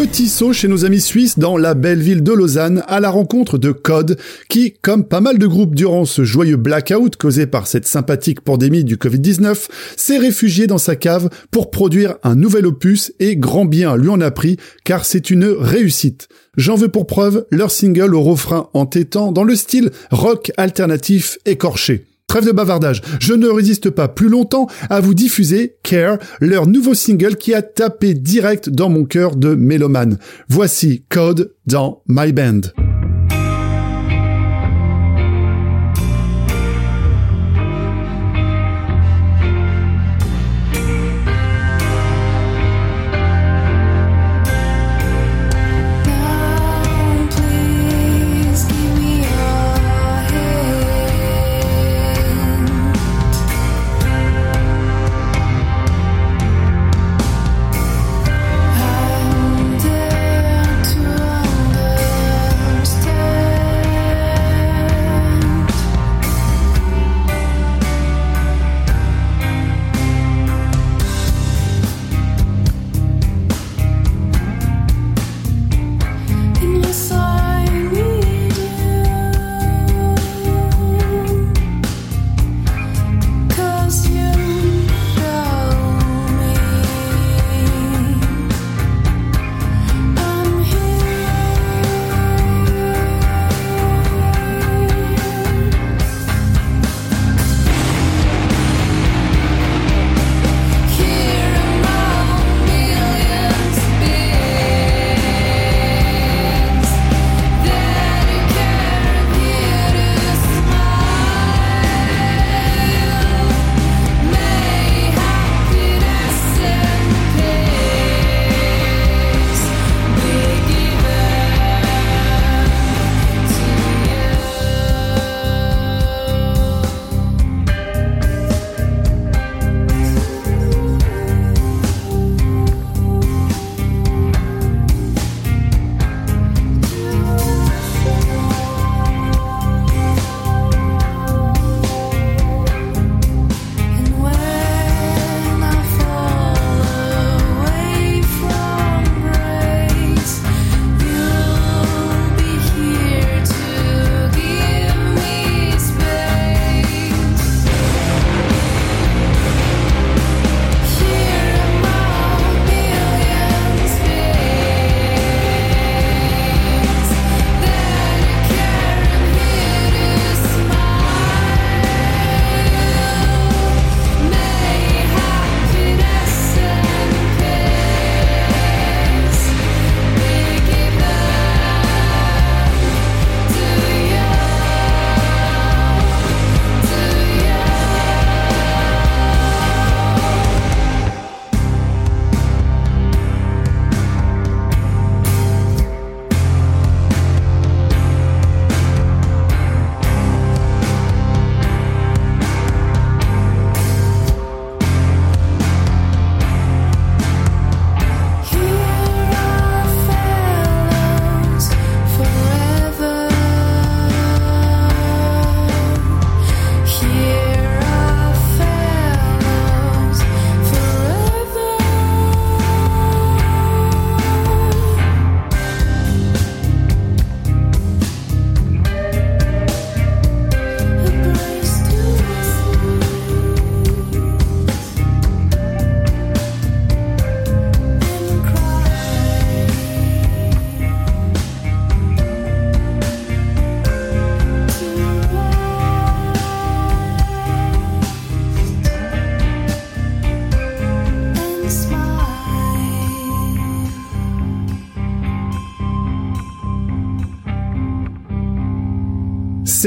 Petit 0.00 0.28
saut 0.28 0.52
chez 0.52 0.68
nos 0.68 0.84
amis 0.84 1.00
suisses 1.00 1.40
dans 1.40 1.56
la 1.56 1.74
belle 1.74 1.98
ville 1.98 2.22
de 2.22 2.32
Lausanne 2.32 2.84
à 2.86 3.00
la 3.00 3.10
rencontre 3.10 3.58
de 3.58 3.72
Code 3.72 4.16
qui, 4.48 4.74
comme 4.80 5.02
pas 5.02 5.20
mal 5.20 5.38
de 5.38 5.46
groupes 5.48 5.74
durant 5.74 6.04
ce 6.04 6.22
joyeux 6.22 6.56
blackout 6.56 7.16
causé 7.16 7.48
par 7.48 7.66
cette 7.66 7.88
sympathique 7.88 8.42
pandémie 8.42 8.84
du 8.84 8.94
Covid-19, 8.94 9.66
s'est 9.96 10.18
réfugié 10.18 10.68
dans 10.68 10.78
sa 10.78 10.94
cave 10.94 11.28
pour 11.50 11.72
produire 11.72 12.14
un 12.22 12.36
nouvel 12.36 12.66
opus 12.66 13.12
et 13.18 13.34
grand 13.34 13.64
bien 13.64 13.96
lui 13.96 14.08
en 14.08 14.20
a 14.20 14.30
pris 14.30 14.56
car 14.84 15.04
c'est 15.04 15.30
une 15.30 15.46
réussite. 15.46 16.28
J'en 16.56 16.76
veux 16.76 16.90
pour 16.90 17.08
preuve 17.08 17.46
leur 17.50 17.72
single 17.72 18.14
au 18.14 18.22
refrain 18.22 18.70
entêtant 18.74 19.32
dans 19.32 19.42
le 19.42 19.56
style 19.56 19.90
rock 20.12 20.52
alternatif 20.56 21.38
écorché. 21.44 22.06
Trêve 22.28 22.44
de 22.44 22.52
bavardage, 22.52 23.00
je 23.20 23.32
ne 23.32 23.48
résiste 23.48 23.88
pas 23.88 24.06
plus 24.06 24.28
longtemps 24.28 24.66
à 24.90 25.00
vous 25.00 25.14
diffuser 25.14 25.76
Care, 25.82 26.18
leur 26.40 26.66
nouveau 26.66 26.92
single 26.92 27.36
qui 27.36 27.54
a 27.54 27.62
tapé 27.62 28.12
direct 28.12 28.68
dans 28.68 28.90
mon 28.90 29.04
cœur 29.04 29.34
de 29.34 29.54
mélomane. 29.54 30.18
Voici 30.46 31.04
Code 31.08 31.54
dans 31.66 32.02
My 32.06 32.34
Band. 32.34 32.60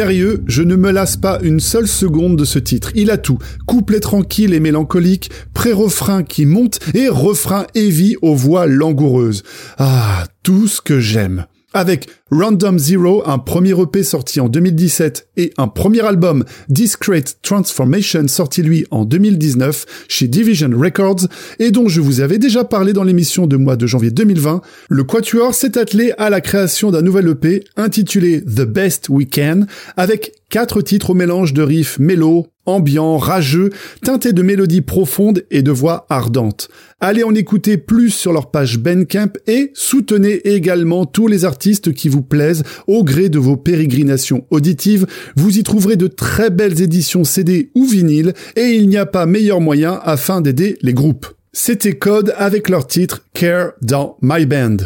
Sérieux, 0.01 0.41
je 0.47 0.63
ne 0.63 0.75
me 0.75 0.89
lasse 0.89 1.15
pas 1.15 1.37
une 1.43 1.59
seule 1.59 1.87
seconde 1.87 2.35
de 2.35 2.43
ce 2.43 2.57
titre. 2.57 2.89
Il 2.95 3.11
a 3.11 3.19
tout. 3.19 3.37
Couplet 3.67 3.99
tranquille 3.99 4.55
et 4.55 4.59
mélancolique, 4.59 5.29
pré-refrain 5.53 6.23
qui 6.23 6.47
monte 6.47 6.79
et 6.95 7.07
refrain 7.07 7.67
heavy 7.75 8.15
aux 8.23 8.33
voix 8.33 8.65
langoureuses. 8.65 9.43
Ah, 9.77 10.23
tout 10.41 10.67
ce 10.67 10.81
que 10.81 10.99
j'aime. 10.99 11.45
Avec 11.71 12.09
Random 12.31 12.79
Zero, 12.79 13.23
un 13.25 13.39
premier 13.39 13.77
EP 13.77 14.03
sorti 14.03 14.39
en 14.39 14.47
2017 14.47 15.27
et 15.35 15.53
un 15.57 15.67
premier 15.67 15.99
album, 15.99 16.45
Discrete 16.69 17.39
Transformation, 17.41 18.25
sorti 18.29 18.63
lui 18.63 18.85
en 18.89 19.03
2019 19.03 20.05
chez 20.07 20.29
Division 20.29 20.69
Records 20.73 21.27
et 21.59 21.71
dont 21.71 21.89
je 21.89 21.99
vous 21.99 22.21
avais 22.21 22.37
déjà 22.37 22.63
parlé 22.63 22.93
dans 22.93 23.03
l'émission 23.03 23.47
de 23.47 23.57
mois 23.57 23.75
de 23.75 23.85
janvier 23.85 24.11
2020, 24.11 24.61
le 24.89 25.03
Quatuor 25.03 25.53
s'est 25.53 25.77
attelé 25.77 26.13
à 26.17 26.29
la 26.29 26.39
création 26.39 26.89
d'un 26.89 27.01
nouvel 27.01 27.27
EP 27.27 27.65
intitulé 27.75 28.41
The 28.41 28.61
Best 28.61 29.09
We 29.09 29.27
Can 29.29 29.65
avec 29.97 30.31
quatre 30.49 30.81
titres 30.81 31.09
au 31.09 31.13
mélange 31.13 31.53
de 31.53 31.63
riffs 31.63 31.97
mélo, 31.99 32.47
ambiant, 32.65 33.17
rageux, 33.17 33.71
teintés 34.03 34.33
de 34.33 34.41
mélodies 34.41 34.81
profondes 34.81 35.43
et 35.49 35.63
de 35.63 35.71
voix 35.71 36.05
ardentes. 36.09 36.69
Allez 36.99 37.23
en 37.23 37.33
écouter 37.33 37.77
plus 37.77 38.11
sur 38.11 38.33
leur 38.33 38.51
page 38.51 38.77
Bandcamp 38.77 39.33
et 39.47 39.71
soutenez 39.73 40.47
également 40.53 41.05
tous 41.05 41.27
les 41.27 41.45
artistes 41.45 41.93
qui 41.93 42.09
vous 42.09 42.20
plaisent 42.21 42.63
au 42.87 43.03
gré 43.03 43.29
de 43.29 43.39
vos 43.39 43.57
pérégrinations 43.57 44.45
auditives. 44.49 45.05
Vous 45.35 45.57
y 45.57 45.63
trouverez 45.63 45.95
de 45.95 46.07
très 46.07 46.49
belles 46.49 46.81
éditions 46.81 47.23
CD 47.23 47.71
ou 47.75 47.85
vinyle 47.85 48.33
et 48.55 48.71
il 48.71 48.87
n'y 48.87 48.97
a 48.97 49.05
pas 49.05 49.25
meilleur 49.25 49.61
moyen 49.61 49.99
afin 50.03 50.41
d'aider 50.41 50.77
les 50.81 50.93
groupes. 50.93 51.27
C'était 51.53 51.97
Code 51.97 52.33
avec 52.37 52.69
leur 52.69 52.87
titre 52.87 53.23
Care 53.33 53.71
dans 53.81 54.17
My 54.21 54.45
Band. 54.45 54.77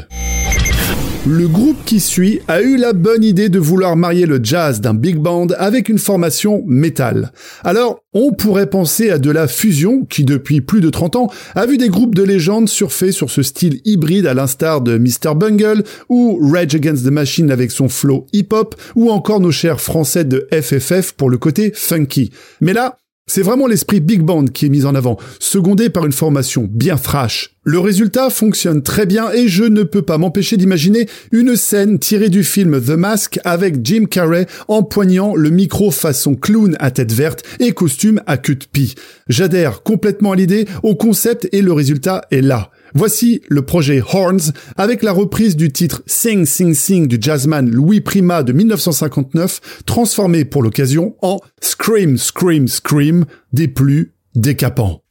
Le 1.28 1.48
groupe 1.48 1.84
qui 1.86 2.00
suit 2.00 2.42
a 2.48 2.62
eu 2.62 2.78
la 2.78 2.94
bonne 2.94 3.24
idée 3.24 3.50
de 3.50 3.58
vouloir 3.58 3.96
marier 3.96 4.28
le 4.28 4.40
jazz 4.44 4.80
d'un 4.80 4.94
big 4.94 5.16
band 5.16 5.48
avec 5.58 5.90
une 5.90 5.98
formation 5.98 6.62
métal. 6.68 7.32
Alors, 7.64 8.04
on 8.14 8.32
pourrait 8.32 8.70
penser 8.70 9.10
à 9.10 9.18
de 9.18 9.32
la 9.32 9.48
fusion 9.48 10.06
qui, 10.06 10.24
depuis 10.24 10.62
plus 10.62 10.82
de 10.82 10.92
30 10.92 11.16
ans, 11.16 11.32
a 11.56 11.66
vu 11.66 11.80
des 11.80 11.90
groupes 11.90 12.14
de 12.14 12.22
légendes 12.22 12.70
surfer 12.70 13.12
sur 13.12 13.32
ce 13.32 13.42
style 13.42 13.82
hybride 13.86 14.28
à 14.28 14.36
l'instar 14.36 14.82
de 14.82 15.00
Mr. 15.00 15.34
Bungle 15.36 15.84
ou 16.10 16.40
Rage 16.44 16.76
Against 16.76 17.04
the 17.04 17.12
Machine 17.12 17.50
avec 17.50 17.72
son 17.72 17.90
flow 17.90 18.28
hip-hop 18.32 18.76
ou 18.96 19.10
encore 19.10 19.40
nos 19.40 19.52
chers 19.52 19.82
français 19.82 20.26
de 20.26 20.48
FFF 20.52 21.14
pour 21.14 21.32
le 21.32 21.40
côté 21.40 21.72
funky. 21.74 22.30
Mais 22.62 22.74
là, 22.74 22.98
c'est 23.28 23.42
vraiment 23.42 23.66
l'esprit 23.66 24.02
big 24.02 24.22
band 24.22 24.46
qui 24.46 24.68
est 24.68 24.70
mis 24.70 24.86
en 24.86 24.94
avant, 24.94 25.18
secondé 25.40 25.90
par 25.90 26.06
une 26.06 26.12
formation 26.12 26.70
bien 26.72 26.96
thrash. 26.96 27.56
Le 27.64 27.80
résultat 27.80 28.30
fonctionne 28.30 28.84
très 28.84 29.08
bien 29.08 29.32
et 29.32 29.48
je 29.48 29.64
ne 29.64 29.82
peux 29.82 30.04
pas 30.04 30.20
m'empêcher 30.20 30.58
d'imaginer 30.58 31.08
une 31.32 31.56
scène 31.56 31.98
tirée 31.98 32.30
du 32.30 32.44
film 32.44 32.80
The 32.80 32.92
Mask 32.92 33.40
avec 33.44 33.84
Jim 33.84 34.06
Carrey 34.06 34.46
empoignant 34.68 35.36
le 35.36 35.50
micro 35.50 35.90
façon 35.90 36.36
clown 36.36 36.76
à 36.80 36.92
tête 36.92 37.12
verte 37.12 37.44
et 37.60 37.72
costume 37.72 38.22
à 38.28 38.38
queue 38.38 38.56
de 38.56 38.66
pie. 38.72 38.94
J'adhère 39.28 39.82
complètement 39.82 40.34
à 40.34 40.36
l'idée, 40.36 40.68
au 40.84 40.94
concept 40.94 41.50
et 41.52 41.64
le 41.64 41.74
résultat 41.74 42.26
est 42.30 42.42
là. 42.42 42.70
Voici 42.98 43.42
le 43.50 43.62
projet 43.62 44.02
Horns 44.02 44.54
avec 44.78 45.04
la 45.04 45.12
reprise 45.12 45.58
du 45.58 45.70
titre 45.70 46.02
Sing 46.06 46.46
Sing 46.46 46.74
Sing 46.74 47.08
du 47.10 47.18
jazzman 47.20 47.70
Louis 47.70 48.00
Prima 48.00 48.42
de 48.42 48.54
1959, 48.54 49.84
transformé 49.86 50.46
pour 50.46 50.64
l'occasion 50.64 51.18
en 51.22 51.42
Scream 51.62 52.18
Scream 52.18 52.70
Scream 52.70 53.26
des 53.52 53.68
plus 53.68 54.14
décapants. 54.34 55.05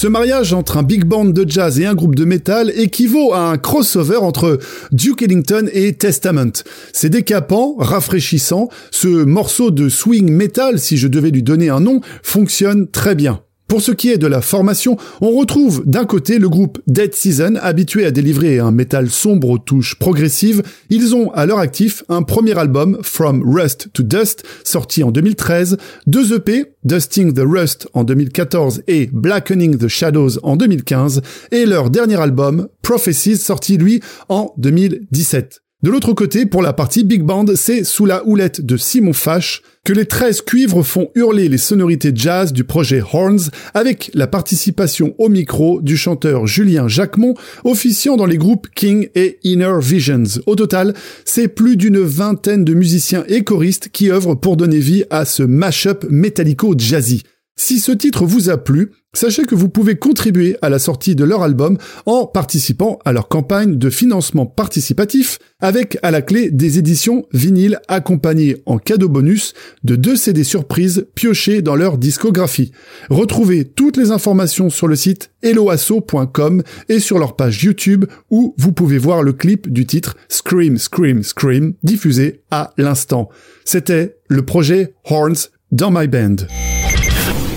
Ce 0.00 0.06
mariage 0.06 0.54
entre 0.54 0.78
un 0.78 0.82
big 0.82 1.04
band 1.04 1.26
de 1.26 1.44
jazz 1.46 1.78
et 1.78 1.84
un 1.84 1.94
groupe 1.94 2.14
de 2.14 2.24
métal 2.24 2.72
équivaut 2.74 3.34
à 3.34 3.50
un 3.50 3.58
crossover 3.58 4.16
entre 4.16 4.58
Duke 4.92 5.20
Ellington 5.20 5.68
et 5.74 5.92
Testament. 5.92 6.52
C'est 6.94 7.10
décapant, 7.10 7.74
rafraîchissant, 7.76 8.70
ce 8.90 9.08
morceau 9.08 9.70
de 9.70 9.90
swing 9.90 10.32
metal, 10.32 10.78
si 10.78 10.96
je 10.96 11.06
devais 11.06 11.30
lui 11.30 11.42
donner 11.42 11.68
un 11.68 11.80
nom, 11.80 12.00
fonctionne 12.22 12.88
très 12.88 13.14
bien. 13.14 13.42
Pour 13.70 13.80
ce 13.80 13.92
qui 13.92 14.10
est 14.10 14.18
de 14.18 14.26
la 14.26 14.40
formation, 14.40 14.96
on 15.20 15.30
retrouve 15.30 15.84
d'un 15.86 16.04
côté 16.04 16.40
le 16.40 16.48
groupe 16.48 16.80
Dead 16.88 17.14
Season, 17.14 17.54
habitué 17.54 18.04
à 18.04 18.10
délivrer 18.10 18.58
un 18.58 18.72
métal 18.72 19.08
sombre 19.08 19.48
aux 19.48 19.58
touches 19.58 19.94
progressives. 19.96 20.64
Ils 20.90 21.14
ont 21.14 21.30
à 21.34 21.46
leur 21.46 21.60
actif 21.60 22.02
un 22.08 22.22
premier 22.22 22.58
album, 22.58 22.98
From 23.02 23.44
Rust 23.48 23.90
to 23.92 24.02
Dust, 24.02 24.42
sorti 24.64 25.04
en 25.04 25.12
2013, 25.12 25.76
deux 26.08 26.34
EP, 26.34 26.64
Dusting 26.82 27.32
the 27.32 27.44
Rust 27.46 27.86
en 27.94 28.02
2014 28.02 28.82
et 28.88 29.08
Blackening 29.12 29.78
the 29.78 29.86
Shadows 29.86 30.40
en 30.42 30.56
2015, 30.56 31.22
et 31.52 31.64
leur 31.64 31.90
dernier 31.90 32.20
album, 32.20 32.66
Prophecies, 32.82 33.36
sorti 33.36 33.76
lui 33.76 34.00
en 34.28 34.52
2017. 34.58 35.62
De 35.82 35.90
l'autre 35.90 36.12
côté, 36.12 36.44
pour 36.44 36.60
la 36.60 36.74
partie 36.74 37.04
big 37.04 37.22
band, 37.22 37.46
c'est 37.54 37.84
sous 37.84 38.04
la 38.04 38.26
houlette 38.26 38.60
de 38.60 38.76
Simon 38.76 39.14
Fash 39.14 39.62
que 39.82 39.94
les 39.94 40.04
13 40.04 40.42
cuivres 40.42 40.82
font 40.82 41.08
hurler 41.14 41.48
les 41.48 41.56
sonorités 41.56 42.12
jazz 42.14 42.52
du 42.52 42.64
projet 42.64 43.00
Horns 43.00 43.48
avec 43.72 44.10
la 44.12 44.26
participation 44.26 45.14
au 45.16 45.30
micro 45.30 45.80
du 45.80 45.96
chanteur 45.96 46.46
Julien 46.46 46.86
Jacquemont 46.86 47.32
officiant 47.64 48.16
dans 48.16 48.26
les 48.26 48.36
groupes 48.36 48.66
King 48.74 49.08
et 49.14 49.38
Inner 49.42 49.78
Visions. 49.80 50.42
Au 50.44 50.54
total, 50.54 50.92
c'est 51.24 51.48
plus 51.48 51.78
d'une 51.78 52.00
vingtaine 52.00 52.66
de 52.66 52.74
musiciens 52.74 53.24
et 53.26 53.42
choristes 53.42 53.88
qui 53.90 54.10
œuvrent 54.10 54.38
pour 54.38 54.58
donner 54.58 54.80
vie 54.80 55.04
à 55.08 55.24
ce 55.24 55.42
mash-up 55.42 56.04
métallico-jazzy. 56.10 57.22
Si 57.62 57.78
ce 57.78 57.92
titre 57.92 58.24
vous 58.24 58.48
a 58.48 58.56
plu, 58.56 58.90
sachez 59.12 59.44
que 59.44 59.54
vous 59.54 59.68
pouvez 59.68 59.96
contribuer 59.96 60.56
à 60.62 60.70
la 60.70 60.78
sortie 60.78 61.14
de 61.14 61.24
leur 61.24 61.42
album 61.42 61.76
en 62.06 62.24
participant 62.24 62.98
à 63.04 63.12
leur 63.12 63.28
campagne 63.28 63.76
de 63.76 63.90
financement 63.90 64.46
participatif 64.46 65.38
avec 65.60 65.98
à 66.02 66.10
la 66.10 66.22
clé 66.22 66.50
des 66.50 66.78
éditions 66.78 67.26
vinyles 67.34 67.78
accompagnées 67.86 68.56
en 68.64 68.78
cadeau 68.78 69.10
bonus 69.10 69.52
de 69.84 69.94
deux 69.94 70.16
CD 70.16 70.42
surprises 70.42 71.06
piochés 71.14 71.60
dans 71.60 71.76
leur 71.76 71.98
discographie. 71.98 72.72
Retrouvez 73.10 73.66
toutes 73.66 73.98
les 73.98 74.10
informations 74.10 74.70
sur 74.70 74.88
le 74.88 74.96
site 74.96 75.30
eloasso.com 75.42 76.62
et 76.88 76.98
sur 76.98 77.18
leur 77.18 77.36
page 77.36 77.62
YouTube 77.62 78.06
où 78.30 78.54
vous 78.56 78.72
pouvez 78.72 78.96
voir 78.96 79.22
le 79.22 79.34
clip 79.34 79.70
du 79.70 79.84
titre 79.84 80.16
Scream 80.30 80.78
Scream 80.78 81.22
Scream 81.22 81.74
diffusé 81.82 82.40
à 82.50 82.72
l'instant. 82.78 83.28
C'était 83.66 84.16
le 84.28 84.46
projet 84.46 84.94
Horns 85.04 85.50
dans 85.72 85.90
My 85.90 86.08
Band. 86.08 86.36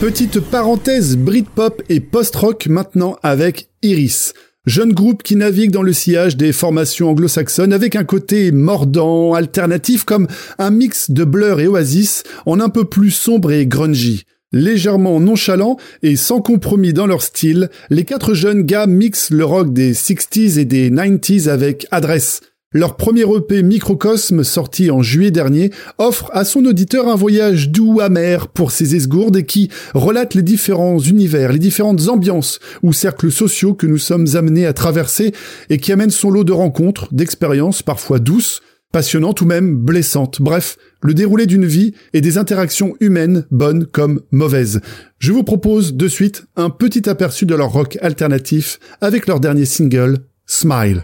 Petite 0.03 0.41
parenthèse 0.41 1.15
Britpop 1.15 1.81
et 1.87 2.01
post-rock 2.01 2.67
maintenant 2.67 3.15
avec 3.23 3.69
Iris. 3.83 4.33
Jeune 4.65 4.91
groupe 4.91 5.23
qui 5.23 5.37
navigue 5.37 5.71
dans 5.71 5.81
le 5.81 5.93
sillage 5.93 6.35
des 6.35 6.51
formations 6.51 7.11
anglo-saxonnes 7.11 7.71
avec 7.71 7.95
un 7.95 8.03
côté 8.03 8.51
mordant, 8.51 9.33
alternatif 9.33 10.03
comme 10.03 10.27
un 10.59 10.71
mix 10.71 11.09
de 11.09 11.23
Blur 11.23 11.61
et 11.61 11.67
Oasis 11.67 12.23
en 12.45 12.59
un 12.59 12.67
peu 12.67 12.83
plus 12.83 13.11
sombre 13.11 13.53
et 13.53 13.65
grungy. 13.65 14.25
Légèrement 14.51 15.21
nonchalant 15.21 15.77
et 16.01 16.17
sans 16.17 16.41
compromis 16.41 16.91
dans 16.91 17.07
leur 17.07 17.21
style, 17.21 17.69
les 17.89 18.03
quatre 18.03 18.33
jeunes 18.33 18.63
gars 18.63 18.87
mixent 18.87 19.29
le 19.29 19.45
rock 19.45 19.71
des 19.71 19.93
60s 19.93 20.59
et 20.59 20.65
des 20.65 20.91
90s 20.91 21.47
avec 21.47 21.87
adresse. 21.91 22.41
Leur 22.76 22.95
premier 22.95 23.21
EP 23.21 23.61
Microcosme, 23.61 24.43
sorti 24.43 24.89
en 24.89 25.03
juillet 25.03 25.30
dernier, 25.30 25.69
offre 25.99 26.32
à 26.34 26.43
son 26.43 26.65
auditeur 26.65 27.07
un 27.07 27.15
voyage 27.15 27.69
doux, 27.69 27.99
amer 27.99 28.47
pour 28.47 28.71
ses 28.71 28.95
esgourdes 28.95 29.38
et 29.38 29.45
qui 29.45 29.69
relate 29.93 30.34
les 30.34 30.41
différents 30.41 30.97
univers, 30.97 31.51
les 31.51 31.59
différentes 31.59 32.07
ambiances 32.07 32.59
ou 32.82 32.91
cercles 32.91 33.32
sociaux 33.32 33.76
que 33.76 33.86
nous 33.86 33.99
sommes 33.99 34.26
amenés 34.34 34.65
à 34.65 34.74
traverser 34.74 35.34
et 35.69 35.78
qui 35.78 35.91
amène 35.91 36.09
son 36.09 36.32
lot 36.32 36.43
de 36.43 36.51
rencontres, 36.51 37.13
d'expériences 37.13 37.84
parfois 37.84 38.17
douces, 38.17 38.61
passionnantes 38.91 39.41
ou 39.41 39.45
même 39.45 39.76
blessantes. 39.76 40.41
Bref, 40.41 40.78
le 41.03 41.13
déroulé 41.13 41.45
d'une 41.45 41.65
vie 41.65 41.93
et 42.13 42.21
des 42.21 42.39
interactions 42.39 42.95
humaines, 42.99 43.45
bonnes 43.51 43.86
comme 43.86 44.21
mauvaises. 44.32 44.82
Je 45.19 45.32
vous 45.32 45.43
propose 45.43 45.93
de 45.93 46.07
suite 46.07 46.45
un 46.55 46.71
petit 46.71 47.07
aperçu 47.07 47.45
de 47.45 47.53
leur 47.53 47.71
rock 47.71 47.99
alternatif 48.01 48.80
avec 48.99 49.28
leur 49.28 49.39
dernier 49.39 49.65
single, 49.65 50.17
Smile. 50.47 51.03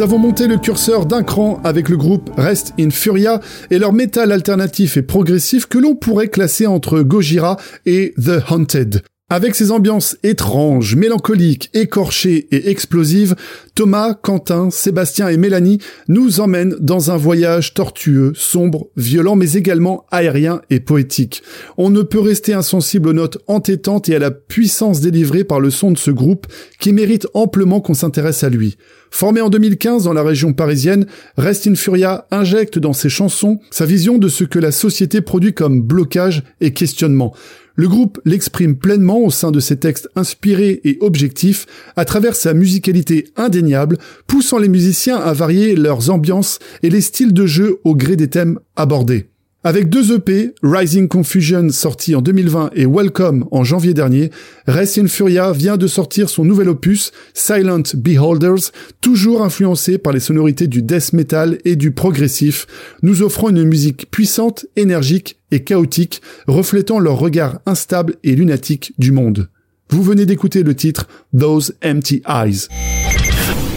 Nous 0.00 0.04
avons 0.04 0.18
monté 0.18 0.46
le 0.46 0.56
curseur 0.56 1.04
d'un 1.04 1.22
cran 1.22 1.60
avec 1.62 1.90
le 1.90 1.98
groupe 1.98 2.30
Rest 2.38 2.72
in 2.80 2.88
Furia 2.88 3.38
et 3.70 3.78
leur 3.78 3.92
métal 3.92 4.32
alternatif 4.32 4.96
et 4.96 5.02
progressif 5.02 5.66
que 5.66 5.76
l'on 5.76 5.94
pourrait 5.94 6.28
classer 6.28 6.66
entre 6.66 7.02
Gojira 7.02 7.58
et 7.84 8.14
The 8.16 8.40
Haunted. 8.48 9.02
Avec 9.28 9.54
ses 9.54 9.70
ambiances 9.70 10.16
étranges, 10.22 10.96
mélancoliques, 10.96 11.68
écorchées 11.74 12.48
et 12.50 12.70
explosives, 12.70 13.36
Thomas, 13.74 14.14
Quentin, 14.14 14.70
Sébastien 14.70 15.28
et 15.28 15.36
Mélanie 15.36 15.80
nous 16.08 16.40
emmènent 16.40 16.76
dans 16.80 17.10
un 17.10 17.18
voyage 17.18 17.74
tortueux, 17.74 18.32
sombre, 18.34 18.88
violent, 18.96 19.36
mais 19.36 19.52
également 19.52 20.06
aérien 20.10 20.62
et 20.70 20.80
poétique. 20.80 21.42
On 21.76 21.90
ne 21.90 22.00
peut 22.00 22.20
rester 22.20 22.54
insensible 22.54 23.10
aux 23.10 23.12
notes 23.12 23.36
entêtantes 23.48 24.08
et 24.08 24.16
à 24.16 24.18
la 24.18 24.30
puissance 24.30 25.02
délivrée 25.02 25.44
par 25.44 25.60
le 25.60 25.68
son 25.68 25.90
de 25.90 25.98
ce 25.98 26.10
groupe 26.10 26.46
qui 26.78 26.94
mérite 26.94 27.26
amplement 27.34 27.82
qu'on 27.82 27.92
s'intéresse 27.92 28.44
à 28.44 28.48
lui. 28.48 28.78
Formé 29.10 29.40
en 29.40 29.50
2015 29.50 30.04
dans 30.04 30.12
la 30.12 30.22
région 30.22 30.52
parisienne, 30.52 31.06
Rest 31.36 31.66
in 31.66 31.74
Furia 31.74 32.26
injecte 32.30 32.78
dans 32.78 32.92
ses 32.92 33.08
chansons 33.08 33.58
sa 33.70 33.84
vision 33.84 34.18
de 34.18 34.28
ce 34.28 34.44
que 34.44 34.58
la 34.58 34.72
société 34.72 35.20
produit 35.20 35.52
comme 35.52 35.82
blocage 35.82 36.42
et 36.60 36.72
questionnement. 36.72 37.34
Le 37.74 37.88
groupe 37.88 38.20
l'exprime 38.24 38.76
pleinement 38.76 39.18
au 39.20 39.30
sein 39.30 39.50
de 39.50 39.60
ses 39.60 39.78
textes 39.78 40.08
inspirés 40.14 40.80
et 40.84 40.98
objectifs 41.00 41.66
à 41.96 42.04
travers 42.04 42.36
sa 42.36 42.54
musicalité 42.54 43.28
indéniable, 43.36 43.98
poussant 44.26 44.58
les 44.58 44.68
musiciens 44.68 45.16
à 45.16 45.32
varier 45.32 45.76
leurs 45.76 46.10
ambiances 46.10 46.58
et 46.82 46.90
les 46.90 47.00
styles 47.00 47.32
de 47.32 47.46
jeu 47.46 47.80
au 47.84 47.94
gré 47.94 48.16
des 48.16 48.28
thèmes 48.28 48.58
abordés. 48.76 49.30
Avec 49.62 49.90
deux 49.90 50.14
EP, 50.14 50.54
Rising 50.62 51.06
Confusion 51.06 51.68
sorti 51.68 52.14
en 52.14 52.22
2020 52.22 52.70
et 52.76 52.86
Welcome 52.86 53.46
en 53.50 53.62
janvier 53.62 53.92
dernier, 53.92 54.30
Rest 54.66 54.96
in 54.96 55.06
Furia 55.06 55.52
vient 55.52 55.76
de 55.76 55.86
sortir 55.86 56.30
son 56.30 56.46
nouvel 56.46 56.70
opus, 56.70 57.12
Silent 57.34 57.82
Beholders, 57.92 58.72
toujours 59.02 59.42
influencé 59.42 59.98
par 59.98 60.14
les 60.14 60.20
sonorités 60.20 60.66
du 60.66 60.80
death 60.80 61.12
metal 61.12 61.58
et 61.66 61.76
du 61.76 61.90
progressif, 61.90 62.66
nous 63.02 63.22
offrant 63.22 63.50
une 63.50 63.64
musique 63.64 64.10
puissante, 64.10 64.64
énergique 64.76 65.38
et 65.50 65.62
chaotique, 65.62 66.22
reflétant 66.46 66.98
leur 66.98 67.18
regard 67.18 67.60
instable 67.66 68.16
et 68.24 68.34
lunatique 68.34 68.94
du 68.96 69.12
monde. 69.12 69.50
Vous 69.90 70.02
venez 70.02 70.24
d'écouter 70.24 70.62
le 70.62 70.74
titre 70.74 71.06
Those 71.38 71.74
Empty 71.84 72.22
Eyes. 72.26 72.68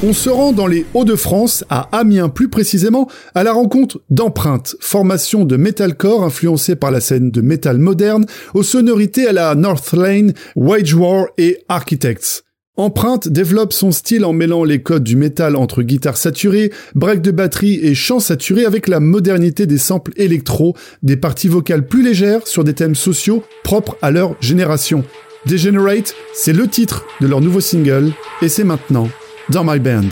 On 0.05 0.11
se 0.11 0.29
rend 0.29 0.51
dans 0.51 0.67
les 0.67 0.85
Hauts-de-France, 0.93 1.63
à 1.69 1.87
Amiens 1.97 2.27
plus 2.27 2.49
précisément, 2.49 3.07
à 3.35 3.43
la 3.45 3.53
rencontre 3.53 4.01
d'Empreinte, 4.09 4.75
formation 4.81 5.45
de 5.45 5.55
metalcore 5.55 6.25
influencée 6.25 6.75
par 6.75 6.91
la 6.91 6.99
scène 6.99 7.31
de 7.31 7.39
métal 7.39 7.77
moderne, 7.77 8.25
aux 8.53 8.63
sonorités 8.63 9.27
à 9.27 9.31
la 9.31 9.55
North 9.55 9.93
Lane, 9.93 10.33
Wage 10.57 10.93
War 10.93 11.27
et 11.37 11.59
Architects. 11.69 12.43
Empreinte 12.75 13.29
développe 13.29 13.71
son 13.71 13.93
style 13.93 14.25
en 14.25 14.33
mêlant 14.33 14.65
les 14.65 14.81
codes 14.81 15.05
du 15.05 15.15
métal 15.15 15.55
entre 15.55 15.83
guitare 15.83 16.17
saturée, 16.17 16.73
break 16.95 17.21
de 17.21 17.31
batterie 17.31 17.79
et 17.81 17.95
chant 17.95 18.19
saturé 18.19 18.65
avec 18.65 18.89
la 18.89 18.99
modernité 18.99 19.67
des 19.67 19.77
samples 19.77 20.11
électro, 20.17 20.75
des 21.01 21.15
parties 21.15 21.47
vocales 21.47 21.87
plus 21.87 22.03
légères 22.03 22.45
sur 22.45 22.65
des 22.65 22.73
thèmes 22.73 22.95
sociaux 22.95 23.41
propres 23.63 23.97
à 24.01 24.11
leur 24.11 24.35
génération. 24.41 25.05
Degenerate, 25.45 26.13
c'est 26.33 26.51
le 26.51 26.67
titre 26.67 27.05
de 27.21 27.27
leur 27.27 27.39
nouveau 27.39 27.61
single, 27.61 28.11
et 28.41 28.49
c'est 28.49 28.65
maintenant 28.65 29.07
dans 29.49 29.63
my 29.63 29.79
band. 29.79 30.09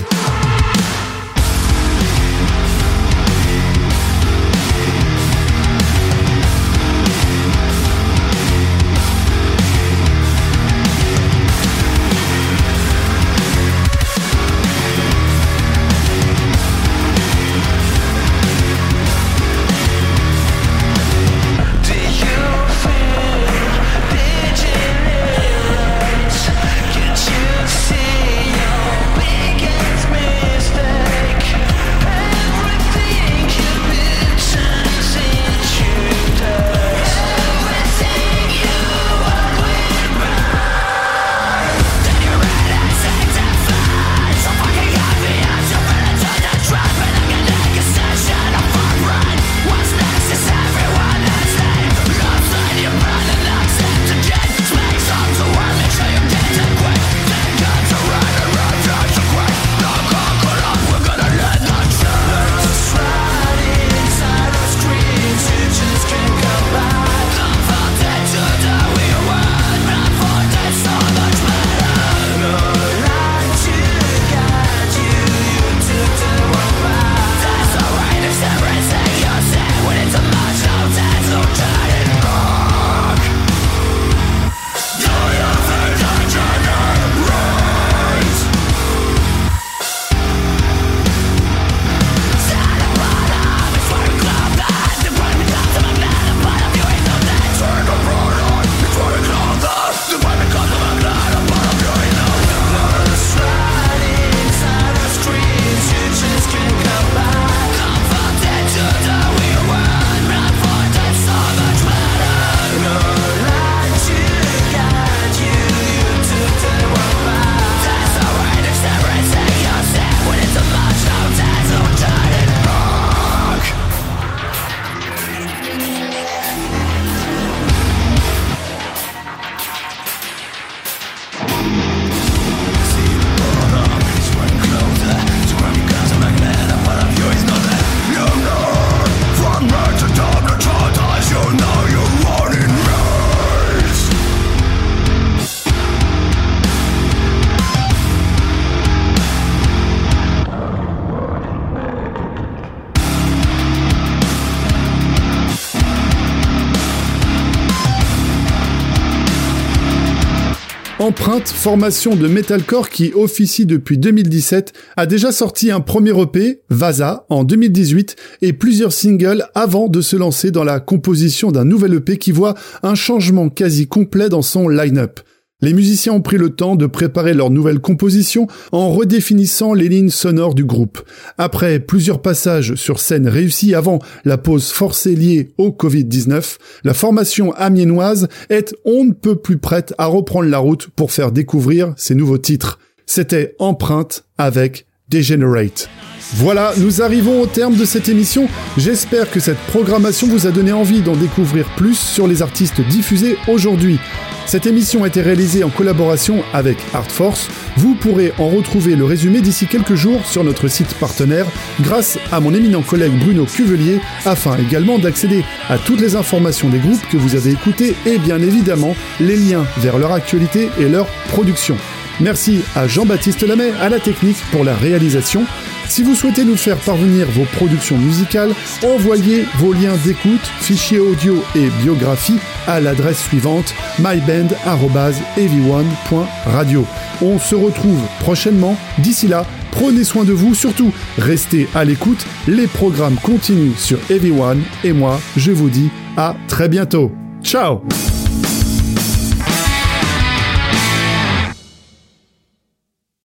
Empreinte, 161.02 161.47
formation 161.47 162.16
de 162.16 162.28
metalcore 162.28 162.88
qui 162.91 163.12
officie 163.16 163.66
depuis 163.66 163.97
2017, 163.97 164.72
a 164.97 165.08
déjà 165.08 165.32
sorti 165.32 165.72
un 165.72 165.80
premier 165.80 166.12
EP, 166.12 166.62
Vaza, 166.70 167.26
en 167.30 167.43
2018 167.43 168.16
et 168.43 168.54
plusieurs 168.54 168.93
singles 168.93 169.47
avant 169.56 169.88
de 169.88 169.99
se 169.99 170.16
lancer 170.16 170.52
dans 170.52 170.64
la 170.64 170.80
composition 170.80 171.52
d'un 171.52 171.66
nouvel 171.66 171.95
EP 171.95 172.18
qui 172.20 172.32
voit 172.32 172.54
un 172.84 172.93
changement 172.93 173.49
quasi 173.49 173.88
complet 173.88 174.30
dans 174.30 174.43
son 174.43 174.70
line-up. 174.70 175.22
Les 175.62 175.74
musiciens 175.74 176.14
ont 176.14 176.22
pris 176.22 176.38
le 176.38 176.49
temps 176.49 176.76
de 176.76 176.88
préparer 176.88 177.34
leur 177.34 177.51
nouvelle 177.51 177.80
composition 177.80 178.47
en 178.72 178.89
redéfinissant 178.89 179.74
les 179.74 179.89
lignes 179.89 180.09
sonores 180.09 180.55
du 180.55 180.66
groupe. 180.66 181.01
Après 181.38 181.80
plusieurs 181.80 182.22
passages 182.22 182.76
sur 182.76 182.99
scène 182.99 183.28
réussis 183.28 183.76
avant 183.76 183.99
la 184.26 184.38
pause 184.38 184.72
forcée 184.72 185.16
liée 185.16 185.51
au 185.57 185.70
Covid-19, 185.70 186.57
la 186.84 186.93
formation 186.93 187.53
amiénoise 187.53 188.28
est 188.49 188.76
on 188.86 189.05
ne 189.05 189.14
peut 189.14 189.36
plus 189.36 189.57
prête 189.57 189.93
à 189.97 190.07
reprendre 190.07 190.49
la 190.49 190.57
route 190.57 190.88
pour 190.95 191.12
faire 191.12 191.32
découvrir 191.32 191.93
ses 191.95 192.16
nouveaux 192.16 192.39
titres. 192.39 192.80
C'était 193.05 193.55
Empreinte 193.59 194.24
avec 194.38 194.86
Degenerate. 195.09 195.89
Voilà, 196.34 196.73
nous 196.77 197.01
arrivons 197.01 197.41
au 197.41 197.45
terme 197.45 197.75
de 197.75 197.84
cette 197.84 198.07
émission. 198.07 198.47
J'espère 198.77 199.29
que 199.29 199.41
cette 199.41 199.57
programmation 199.57 200.27
vous 200.27 200.47
a 200.47 200.51
donné 200.51 200.71
envie 200.71 201.01
d'en 201.01 201.15
découvrir 201.15 201.67
plus 201.75 201.99
sur 201.99 202.25
les 202.25 202.41
artistes 202.41 202.79
diffusés 202.79 203.36
aujourd'hui. 203.49 203.99
Cette 204.45 204.65
émission 204.65 205.03
a 205.03 205.07
été 205.07 205.21
réalisée 205.21 205.65
en 205.65 205.69
collaboration 205.69 206.41
avec 206.53 206.77
Artforce. 206.93 207.49
Vous 207.75 207.95
pourrez 207.95 208.34
en 208.38 208.47
retrouver 208.47 208.95
le 208.95 209.03
résumé 209.03 209.41
d'ici 209.41 209.67
quelques 209.67 209.95
jours 209.95 210.25
sur 210.25 210.45
notre 210.45 210.69
site 210.69 210.93
partenaire 210.95 211.47
grâce 211.82 212.17
à 212.32 212.39
mon 212.39 212.53
éminent 212.53 212.82
collègue 212.82 213.17
Bruno 213.19 213.45
Cuvelier 213.45 213.99
afin 214.25 214.57
également 214.57 214.99
d'accéder 214.99 215.43
à 215.69 215.77
toutes 215.77 216.01
les 216.01 216.15
informations 216.15 216.69
des 216.69 216.79
groupes 216.79 217.05
que 217.11 217.17
vous 217.17 217.36
avez 217.36 217.51
écoutés 217.51 217.93
et 218.05 218.17
bien 218.17 218.41
évidemment 218.41 218.95
les 219.19 219.36
liens 219.36 219.65
vers 219.79 219.97
leur 219.97 220.13
actualité 220.13 220.69
et 220.79 220.88
leur 220.88 221.07
production. 221.29 221.77
Merci 222.22 222.61
à 222.76 222.88
Jean-Baptiste 222.88 223.41
Lamet 223.41 223.74
à 223.82 223.89
la 223.89 223.99
technique 223.99 224.38
pour 224.51 224.63
la 224.63 224.76
réalisation. 224.76 225.43
Si 225.89 226.03
vous 226.03 226.13
souhaitez 226.13 226.45
nous 226.45 226.55
faire 226.55 226.78
parvenir 226.78 227.26
vos 227.32 227.45
productions 227.45 227.97
musicales, 227.97 228.53
envoyez 228.84 229.47
vos 229.57 229.74
liens 229.74 229.97
d'écoute, 230.05 230.45
fichiers 230.61 230.99
audio 230.99 231.43
et 231.55 231.69
biographie 231.82 232.38
à 232.67 232.80
l'adresse 232.80 233.24
suivante 233.24 233.74
myband.ev1.radio. 233.99 236.86
On 237.22 237.39
se 237.39 237.55
retrouve 237.55 237.99
prochainement. 238.19 238.78
D'ici 238.99 239.28
là, 239.28 239.47
prenez 239.72 240.03
soin 240.03 240.24
de 240.24 240.32
vous, 240.32 240.53
surtout 240.53 240.93
restez 241.17 241.67
à 241.74 241.84
l'écoute. 241.84 242.24
Les 242.47 242.67
programmes 242.67 243.17
continuent 243.22 243.74
sur 243.76 243.97
Ev1 244.09 244.59
et 244.84 244.93
moi, 244.93 245.19
je 245.36 245.51
vous 245.51 245.69
dis 245.69 245.89
à 246.17 246.36
très 246.47 246.69
bientôt. 246.69 247.11
Ciao 247.43 247.82